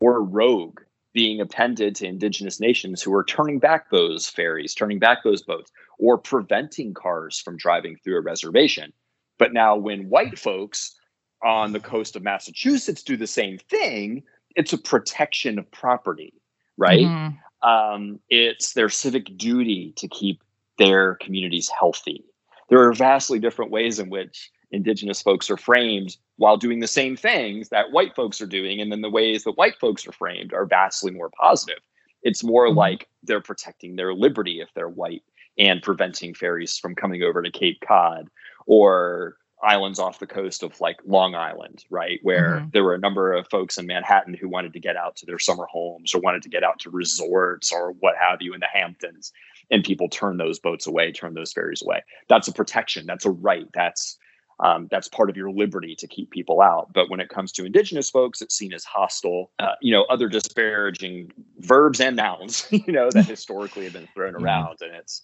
or 0.00 0.22
rogue 0.22 0.80
being 1.12 1.40
appended 1.40 1.94
to 1.96 2.06
indigenous 2.06 2.60
nations 2.60 3.02
who 3.02 3.14
are 3.14 3.24
turning 3.24 3.58
back 3.58 3.88
those 3.90 4.28
ferries, 4.28 4.74
turning 4.74 4.98
back 4.98 5.24
those 5.24 5.40
boats, 5.40 5.72
or 5.98 6.18
preventing 6.18 6.92
cars 6.92 7.40
from 7.40 7.56
driving 7.56 7.96
through 7.96 8.18
a 8.18 8.20
reservation. 8.20 8.92
But 9.38 9.54
now, 9.54 9.76
when 9.76 10.10
white 10.10 10.38
folks 10.38 10.94
on 11.42 11.72
the 11.72 11.80
coast 11.80 12.16
of 12.16 12.22
Massachusetts 12.22 13.02
do 13.02 13.16
the 13.16 13.26
same 13.26 13.56
thing, 13.56 14.22
it's 14.56 14.74
a 14.74 14.78
protection 14.78 15.58
of 15.58 15.70
property, 15.70 16.34
right? 16.76 17.06
Mm-hmm. 17.06 17.68
Um, 17.68 18.20
it's 18.28 18.74
their 18.74 18.90
civic 18.90 19.38
duty 19.38 19.94
to 19.96 20.08
keep 20.08 20.42
their 20.78 21.14
communities 21.14 21.70
healthy. 21.70 22.24
There 22.68 22.86
are 22.86 22.92
vastly 22.92 23.38
different 23.38 23.70
ways 23.70 23.98
in 23.98 24.10
which 24.10 24.50
indigenous 24.70 25.22
folks 25.22 25.50
are 25.50 25.56
framed 25.56 26.16
while 26.36 26.56
doing 26.56 26.80
the 26.80 26.86
same 26.86 27.16
things 27.16 27.68
that 27.68 27.92
white 27.92 28.14
folks 28.14 28.40
are 28.40 28.46
doing 28.46 28.80
and 28.80 28.90
then 28.90 29.00
the 29.00 29.10
ways 29.10 29.44
that 29.44 29.52
white 29.52 29.78
folks 29.80 30.06
are 30.06 30.12
framed 30.12 30.52
are 30.52 30.66
vastly 30.66 31.10
more 31.10 31.30
positive 31.30 31.78
it's 32.22 32.42
more 32.42 32.66
mm-hmm. 32.66 32.78
like 32.78 33.08
they're 33.22 33.40
protecting 33.40 33.96
their 33.96 34.12
liberty 34.12 34.60
if 34.60 34.68
they're 34.74 34.88
white 34.88 35.22
and 35.58 35.82
preventing 35.82 36.34
ferries 36.34 36.78
from 36.78 36.94
coming 36.94 37.22
over 37.22 37.42
to 37.42 37.50
cape 37.50 37.78
cod 37.86 38.28
or 38.66 39.36
islands 39.62 39.98
off 39.98 40.18
the 40.18 40.26
coast 40.26 40.62
of 40.62 40.78
like 40.80 40.98
long 41.06 41.34
island 41.34 41.84
right 41.88 42.18
where 42.22 42.56
mm-hmm. 42.56 42.68
there 42.72 42.84
were 42.84 42.94
a 42.94 42.98
number 42.98 43.32
of 43.32 43.48
folks 43.48 43.78
in 43.78 43.86
manhattan 43.86 44.34
who 44.34 44.48
wanted 44.48 44.72
to 44.72 44.80
get 44.80 44.96
out 44.96 45.16
to 45.16 45.24
their 45.24 45.38
summer 45.38 45.66
homes 45.70 46.14
or 46.14 46.20
wanted 46.20 46.42
to 46.42 46.48
get 46.48 46.64
out 46.64 46.78
to 46.78 46.90
resorts 46.90 47.72
or 47.72 47.92
what 48.00 48.14
have 48.20 48.42
you 48.42 48.52
in 48.52 48.60
the 48.60 48.66
hamptons 48.70 49.32
and 49.70 49.82
people 49.82 50.08
turn 50.08 50.36
those 50.36 50.58
boats 50.58 50.86
away 50.86 51.10
turn 51.10 51.34
those 51.34 51.52
ferries 51.52 51.82
away 51.82 52.02
that's 52.28 52.48
a 52.48 52.52
protection 52.52 53.06
that's 53.06 53.24
a 53.24 53.30
right 53.30 53.66
that's 53.72 54.18
um, 54.60 54.88
that's 54.90 55.08
part 55.08 55.28
of 55.28 55.36
your 55.36 55.50
liberty 55.50 55.94
to 55.96 56.06
keep 56.06 56.30
people 56.30 56.60
out. 56.60 56.92
But 56.92 57.10
when 57.10 57.20
it 57.20 57.28
comes 57.28 57.52
to 57.52 57.64
indigenous 57.64 58.08
folks, 58.08 58.40
it's 58.40 58.54
seen 58.54 58.72
as 58.72 58.84
hostile. 58.84 59.50
Uh, 59.58 59.74
you 59.82 59.92
know, 59.92 60.04
other 60.04 60.28
disparaging 60.28 61.30
verbs 61.58 62.00
and 62.00 62.16
nouns, 62.16 62.66
you 62.70 62.92
know, 62.92 63.10
that 63.10 63.26
historically 63.26 63.84
have 63.84 63.92
been 63.92 64.08
thrown 64.14 64.34
mm-hmm. 64.34 64.44
around, 64.44 64.78
and 64.80 64.94
it's 64.94 65.22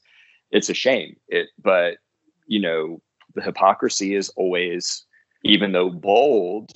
it's 0.50 0.68
a 0.68 0.74
shame. 0.74 1.16
It, 1.28 1.48
but 1.62 1.96
you 2.46 2.60
know, 2.60 3.00
the 3.34 3.42
hypocrisy 3.42 4.14
is 4.14 4.28
always, 4.30 5.04
even 5.44 5.72
though 5.72 5.90
bold 5.90 6.72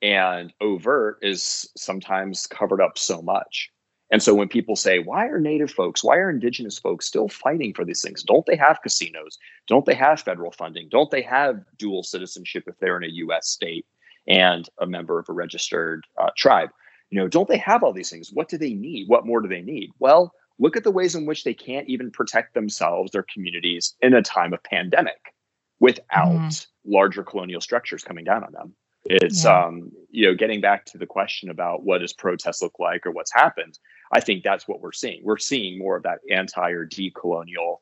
and 0.00 0.52
overt, 0.60 1.18
is 1.22 1.68
sometimes 1.76 2.46
covered 2.46 2.80
up 2.80 2.96
so 2.96 3.20
much. 3.20 3.70
And 4.10 4.22
so 4.22 4.34
when 4.34 4.48
people 4.48 4.74
say, 4.74 5.00
why 5.00 5.26
are 5.26 5.38
Native 5.38 5.70
folks, 5.70 6.02
why 6.02 6.16
are 6.16 6.30
Indigenous 6.30 6.78
folks 6.78 7.06
still 7.06 7.28
fighting 7.28 7.74
for 7.74 7.84
these 7.84 8.00
things? 8.00 8.22
Don't 8.22 8.46
they 8.46 8.56
have 8.56 8.80
casinos? 8.82 9.38
Don't 9.66 9.84
they 9.84 9.94
have 9.94 10.20
federal 10.20 10.50
funding? 10.50 10.88
Don't 10.88 11.10
they 11.10 11.22
have 11.22 11.62
dual 11.76 12.02
citizenship 12.02 12.64
if 12.66 12.78
they're 12.78 12.96
in 12.96 13.04
a 13.04 13.14
US 13.14 13.48
state 13.48 13.86
and 14.26 14.68
a 14.80 14.86
member 14.86 15.18
of 15.18 15.28
a 15.28 15.34
registered 15.34 16.06
uh, 16.18 16.30
tribe? 16.36 16.70
You 17.10 17.20
know, 17.20 17.28
don't 17.28 17.48
they 17.48 17.58
have 17.58 17.82
all 17.82 17.92
these 17.92 18.10
things? 18.10 18.30
What 18.32 18.48
do 18.48 18.56
they 18.56 18.72
need? 18.72 19.08
What 19.08 19.26
more 19.26 19.40
do 19.40 19.48
they 19.48 19.62
need? 19.62 19.90
Well, 19.98 20.32
look 20.58 20.76
at 20.76 20.84
the 20.84 20.90
ways 20.90 21.14
in 21.14 21.26
which 21.26 21.44
they 21.44 21.54
can't 21.54 21.88
even 21.88 22.10
protect 22.10 22.54
themselves, 22.54 23.12
their 23.12 23.26
communities 23.32 23.94
in 24.00 24.14
a 24.14 24.22
time 24.22 24.52
of 24.52 24.62
pandemic 24.62 25.34
without 25.80 26.32
mm. 26.32 26.66
larger 26.84 27.22
colonial 27.22 27.60
structures 27.60 28.04
coming 28.04 28.24
down 28.24 28.42
on 28.42 28.52
them. 28.52 28.74
It's 29.04 29.44
yeah. 29.44 29.64
um, 29.64 29.90
you 30.10 30.26
know, 30.26 30.34
getting 30.34 30.60
back 30.60 30.84
to 30.86 30.98
the 30.98 31.06
question 31.06 31.50
about 31.50 31.84
what 31.84 31.98
does 31.98 32.12
protest 32.12 32.62
look 32.62 32.78
like 32.78 33.06
or 33.06 33.10
what's 33.10 33.32
happened. 33.32 33.78
I 34.12 34.20
think 34.20 34.42
that's 34.42 34.66
what 34.66 34.80
we're 34.80 34.92
seeing. 34.92 35.20
We're 35.24 35.38
seeing 35.38 35.78
more 35.78 35.96
of 35.96 36.02
that 36.04 36.20
anti 36.30 36.70
or 36.70 36.86
decolonial 36.86 37.76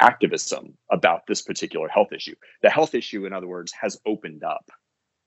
activism 0.00 0.76
about 0.90 1.26
this 1.26 1.42
particular 1.42 1.88
health 1.88 2.12
issue. 2.12 2.34
The 2.62 2.70
health 2.70 2.94
issue, 2.94 3.26
in 3.26 3.32
other 3.32 3.48
words, 3.48 3.72
has 3.80 3.98
opened 4.06 4.44
up 4.44 4.70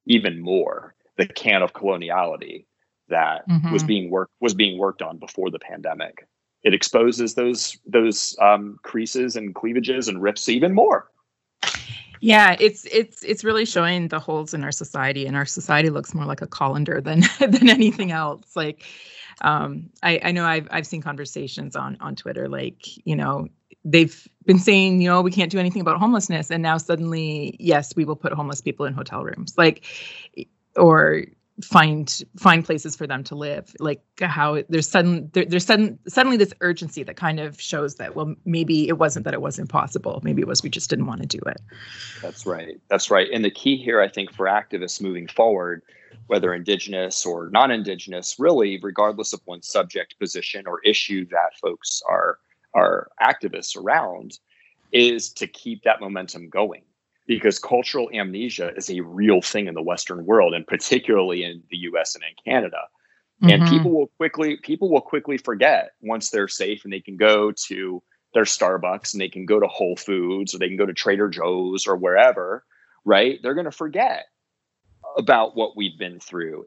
even 0.06 0.42
more 0.42 0.96
the 1.18 1.28
can 1.28 1.62
of 1.62 1.74
coloniality 1.74 2.66
that 3.10 3.48
mm-hmm. 3.48 3.72
was 3.72 3.84
being 3.84 4.10
worked 4.10 4.34
was 4.40 4.54
being 4.54 4.78
worked 4.78 5.02
on 5.02 5.18
before 5.18 5.50
the 5.50 5.60
pandemic. 5.60 6.28
It 6.64 6.74
exposes 6.74 7.36
those 7.36 7.78
those 7.86 8.36
um, 8.42 8.78
creases 8.84 9.36
and 9.36 9.54
cleavages 9.54 10.08
and 10.08 10.22
rifts 10.22 10.50
even 10.50 10.74
more. 10.74 11.10
Yeah, 12.22 12.56
it's 12.60 12.86
it's 12.86 13.24
it's 13.24 13.44
really 13.44 13.66
showing 13.66 14.08
the 14.08 14.20
holes 14.20 14.54
in 14.54 14.64
our 14.64 14.72
society, 14.72 15.26
and 15.26 15.36
our 15.36 15.46
society 15.46 15.90
looks 15.90 16.14
more 16.14 16.26
like 16.26 16.42
a 16.42 16.48
colander 16.48 17.02
than 17.02 17.24
than 17.40 17.70
anything 17.70 18.12
else. 18.12 18.56
Like 18.56 18.86
um, 19.42 19.90
I, 20.04 20.20
I 20.24 20.32
know 20.32 20.46
I've 20.46 20.68
I've 20.72 20.88
seen 20.88 21.02
conversations 21.02 21.76
on 21.76 21.98
on 22.00 22.16
Twitter 22.16 22.48
like 22.48 23.06
you 23.06 23.16
know 23.16 23.48
they've 23.84 24.28
been 24.46 24.60
saying 24.60 25.02
you 25.02 25.10
know 25.10 25.22
we 25.22 25.32
can't 25.32 25.52
do 25.52 25.60
anything 25.60 25.82
about 25.82 26.00
homelessness. 26.00 26.52
And 26.52 26.64
now 26.64 26.78
suddenly 26.78 27.56
yes 27.60 27.96
we 27.96 28.06
will 28.06 28.16
put 28.16 28.34
homeless 28.34 28.62
people 28.62 28.86
in 28.86 28.94
hotel 28.94 29.24
rooms 29.24 29.58
like 29.58 29.86
or 30.76 31.26
find 31.64 32.24
find 32.38 32.64
places 32.64 32.96
for 32.96 33.08
them 33.08 33.24
to 33.26 33.36
live. 33.36 33.76
Like 33.80 34.02
how 34.22 34.62
there's 34.70 34.88
sudden 34.88 35.30
there, 35.34 35.46
there's 35.46 35.66
sudden 35.66 35.98
suddenly 36.08 36.38
this 36.38 36.54
urgency 36.62 37.04
that 37.04 37.18
kind 37.18 37.40
of 37.40 37.60
shows 37.60 37.96
that 37.96 38.16
well 38.16 38.36
maybe 38.46 38.88
it 38.88 39.00
wasn't 39.00 39.26
that 39.26 39.34
it 39.34 39.42
wasn't 39.42 39.70
possible. 39.70 40.22
Maybe 40.24 40.42
it 40.42 40.48
was 40.48 40.62
we 40.62 40.70
just 40.70 40.90
didn't 40.90 41.08
want 41.08 41.22
to 41.22 41.28
do 41.28 41.40
it. 41.48 41.62
That's 42.22 42.46
right. 42.46 42.80
That's 42.90 43.10
right. 43.10 43.28
And 43.34 43.44
the 43.44 43.52
key 43.52 43.78
here 43.78 44.02
i 44.02 44.08
think 44.08 44.32
for 44.32 44.46
activists 44.46 45.02
moving 45.02 45.28
forward 45.28 45.82
whether 46.28 46.54
indigenous 46.54 47.26
or 47.26 47.50
non-indigenous 47.52 48.36
really 48.40 48.80
regardless 48.82 49.34
of 49.34 49.42
one's 49.46 49.68
subject 49.68 50.18
position 50.20 50.66
or 50.68 50.82
issue 50.84 51.26
that 51.30 51.58
folks 51.62 52.02
are 52.08 52.40
our 52.74 53.10
activists 53.22 53.76
around 53.76 54.40
is 54.92 55.32
to 55.32 55.48
keep 55.48 55.84
that 55.84 56.00
momentum 56.00 56.50
going 56.50 56.84
because 57.28 57.60
cultural 57.60 58.10
amnesia 58.14 58.74
is 58.76 58.90
a 58.90 59.02
real 59.02 59.42
thing 59.42 59.68
in 59.68 59.74
the 59.74 59.82
western 59.82 60.26
world 60.26 60.54
and 60.54 60.68
particularly 60.68 61.44
in 61.44 61.62
the 61.70 61.78
US 61.78 62.16
and 62.16 62.24
in 62.24 62.52
Canada 62.52 62.82
and 63.44 63.64
mm-hmm. 63.64 63.76
people 63.76 63.92
will 63.92 64.08
quickly 64.18 64.58
people 64.58 64.90
will 64.90 65.02
quickly 65.02 65.38
forget 65.38 65.92
once 66.02 66.30
they're 66.30 66.48
safe 66.48 66.84
and 66.84 66.94
they 66.94 67.00
can 67.00 67.18
go 67.18 67.52
to 67.52 68.02
their 68.34 68.44
Starbucks 68.44 69.14
and 69.14 69.22
they 69.22 69.30
can 69.30 69.46
go 69.46 69.60
to 69.60 69.68
Whole 69.68 69.96
Foods 69.96 70.54
or 70.54 70.60
they 70.60 70.68
can 70.68 70.78
go 70.78 70.86
to 70.86 70.94
Trader 70.94 71.30
Joe's 71.30 71.88
or 71.88 71.96
wherever, 71.96 72.64
right? 73.04 73.40
They're 73.42 73.54
going 73.54 73.66
to 73.66 73.72
forget 73.72 74.26
about 75.18 75.56
what 75.56 75.76
we've 75.76 75.98
been 75.98 76.20
through, 76.20 76.66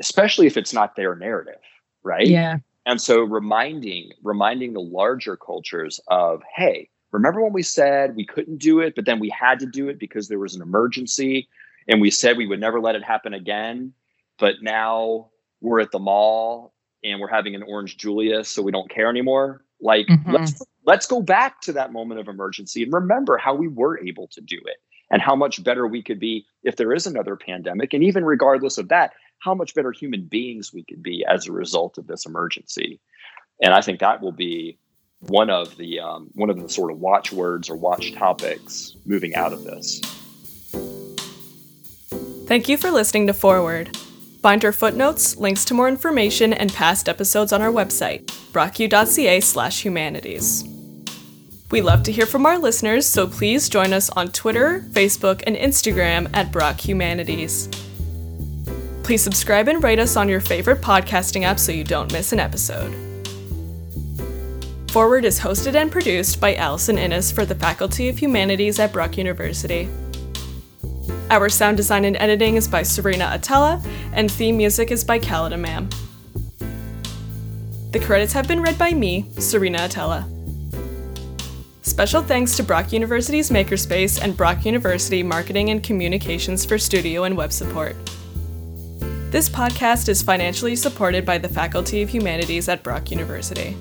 especially 0.00 0.46
if 0.46 0.56
it's 0.56 0.72
not 0.72 0.96
their 0.96 1.14
narrative, 1.14 1.60
right? 2.02 2.26
Yeah. 2.26 2.56
And 2.86 3.00
so 3.00 3.20
reminding 3.20 4.10
reminding 4.22 4.72
the 4.72 4.80
larger 4.80 5.36
cultures 5.36 6.00
of, 6.08 6.42
hey, 6.56 6.88
remember 7.12 7.42
when 7.42 7.52
we 7.52 7.62
said 7.62 8.16
we 8.16 8.26
couldn't 8.26 8.58
do 8.58 8.80
it, 8.80 8.94
but 8.94 9.04
then 9.04 9.20
we 9.20 9.30
had 9.30 9.60
to 9.60 9.66
do 9.66 9.88
it 9.88 9.98
because 9.98 10.28
there 10.28 10.38
was 10.38 10.54
an 10.54 10.62
emergency 10.62 11.48
and 11.88 12.00
we 12.00 12.10
said 12.10 12.36
we 12.36 12.46
would 12.46 12.60
never 12.60 12.80
let 12.80 12.94
it 12.94 13.04
happen 13.04 13.34
again, 13.34 13.92
but 14.38 14.56
now 14.62 15.30
we're 15.60 15.80
at 15.80 15.92
the 15.92 15.98
mall 15.98 16.74
and 17.04 17.20
we're 17.20 17.28
having 17.28 17.54
an 17.54 17.62
orange 17.62 17.96
Julius, 17.96 18.48
so 18.48 18.62
we 18.62 18.72
don't 18.72 18.90
care 18.90 19.08
anymore. 19.08 19.64
Like 19.80 20.06
mm-hmm. 20.06 20.32
let's 20.32 20.62
let's 20.84 21.06
go 21.06 21.20
back 21.22 21.60
to 21.62 21.72
that 21.72 21.92
moment 21.92 22.20
of 22.20 22.28
emergency 22.28 22.82
and 22.82 22.92
remember 22.92 23.36
how 23.36 23.54
we 23.54 23.68
were 23.68 23.98
able 24.04 24.28
to 24.28 24.40
do 24.40 24.56
it 24.56 24.78
and 25.12 25.22
how 25.22 25.36
much 25.36 25.62
better 25.62 25.86
we 25.86 26.02
could 26.02 26.18
be 26.18 26.46
if 26.64 26.76
there 26.76 26.92
is 26.92 27.06
another 27.06 27.36
pandemic. 27.36 27.92
And 27.92 28.02
even 28.02 28.24
regardless 28.24 28.78
of 28.78 28.88
that, 28.88 29.12
how 29.38 29.54
much 29.54 29.74
better 29.74 29.92
human 29.92 30.24
beings 30.24 30.72
we 30.72 30.82
could 30.82 31.02
be 31.02 31.24
as 31.28 31.46
a 31.46 31.52
result 31.52 31.98
of 31.98 32.06
this 32.06 32.26
emergency. 32.26 32.98
And 33.62 33.74
I 33.74 33.82
think 33.82 34.00
that 34.00 34.22
will 34.22 34.32
be 34.32 34.78
one 35.20 35.50
of 35.50 35.76
the 35.76 36.00
um, 36.00 36.30
one 36.34 36.50
of 36.50 36.60
the 36.60 36.68
sort 36.68 36.90
of 36.90 36.98
watchwords 36.98 37.70
or 37.70 37.76
watch 37.76 38.12
topics 38.14 38.96
moving 39.04 39.34
out 39.34 39.52
of 39.52 39.62
this. 39.62 40.00
Thank 42.46 42.68
you 42.68 42.76
for 42.76 42.90
listening 42.90 43.28
to 43.28 43.34
Forward. 43.34 43.96
Find 44.42 44.64
our 44.64 44.72
footnotes, 44.72 45.36
links 45.36 45.64
to 45.66 45.74
more 45.74 45.88
information, 45.88 46.52
and 46.52 46.72
past 46.72 47.08
episodes 47.08 47.52
on 47.52 47.62
our 47.62 47.70
website, 47.70 48.24
brocku.ca 48.52 49.40
slash 49.40 49.84
humanities. 49.84 50.71
We 51.72 51.80
love 51.80 52.02
to 52.02 52.12
hear 52.12 52.26
from 52.26 52.44
our 52.44 52.58
listeners, 52.58 53.06
so 53.06 53.26
please 53.26 53.70
join 53.70 53.94
us 53.94 54.10
on 54.10 54.30
Twitter, 54.30 54.84
Facebook, 54.90 55.42
and 55.46 55.56
Instagram 55.56 56.28
at 56.34 56.52
Brock 56.52 56.78
Humanities. 56.86 57.66
Please 59.02 59.22
subscribe 59.22 59.68
and 59.68 59.82
rate 59.82 59.98
us 59.98 60.14
on 60.14 60.28
your 60.28 60.40
favorite 60.40 60.82
podcasting 60.82 61.44
app 61.44 61.58
so 61.58 61.72
you 61.72 61.82
don't 61.82 62.12
miss 62.12 62.30
an 62.30 62.40
episode. 62.40 62.92
Forward 64.90 65.24
is 65.24 65.40
hosted 65.40 65.74
and 65.74 65.90
produced 65.90 66.42
by 66.42 66.54
Allison 66.56 66.98
Innes 66.98 67.32
for 67.32 67.46
the 67.46 67.54
Faculty 67.54 68.10
of 68.10 68.18
Humanities 68.18 68.78
at 68.78 68.92
Brock 68.92 69.16
University. 69.16 69.88
Our 71.30 71.48
sound 71.48 71.78
design 71.78 72.04
and 72.04 72.18
editing 72.18 72.56
is 72.56 72.68
by 72.68 72.82
Serena 72.82 73.30
Atella, 73.32 73.82
and 74.12 74.30
theme 74.30 74.58
music 74.58 74.90
is 74.90 75.04
by 75.04 75.18
Calida. 75.18 75.88
The 77.92 78.00
credits 78.00 78.34
have 78.34 78.46
been 78.46 78.60
read 78.60 78.76
by 78.76 78.92
me, 78.92 79.30
Serena 79.38 79.78
Atella. 79.78 80.41
Special 81.84 82.22
thanks 82.22 82.56
to 82.56 82.62
Brock 82.62 82.92
University's 82.92 83.50
Makerspace 83.50 84.22
and 84.22 84.36
Brock 84.36 84.64
University 84.64 85.20
Marketing 85.24 85.70
and 85.70 85.82
Communications 85.82 86.64
for 86.64 86.78
studio 86.78 87.24
and 87.24 87.36
web 87.36 87.52
support. 87.52 87.96
This 89.32 89.48
podcast 89.48 90.08
is 90.08 90.22
financially 90.22 90.76
supported 90.76 91.26
by 91.26 91.38
the 91.38 91.48
Faculty 91.48 92.00
of 92.00 92.08
Humanities 92.08 92.68
at 92.68 92.84
Brock 92.84 93.10
University. 93.10 93.76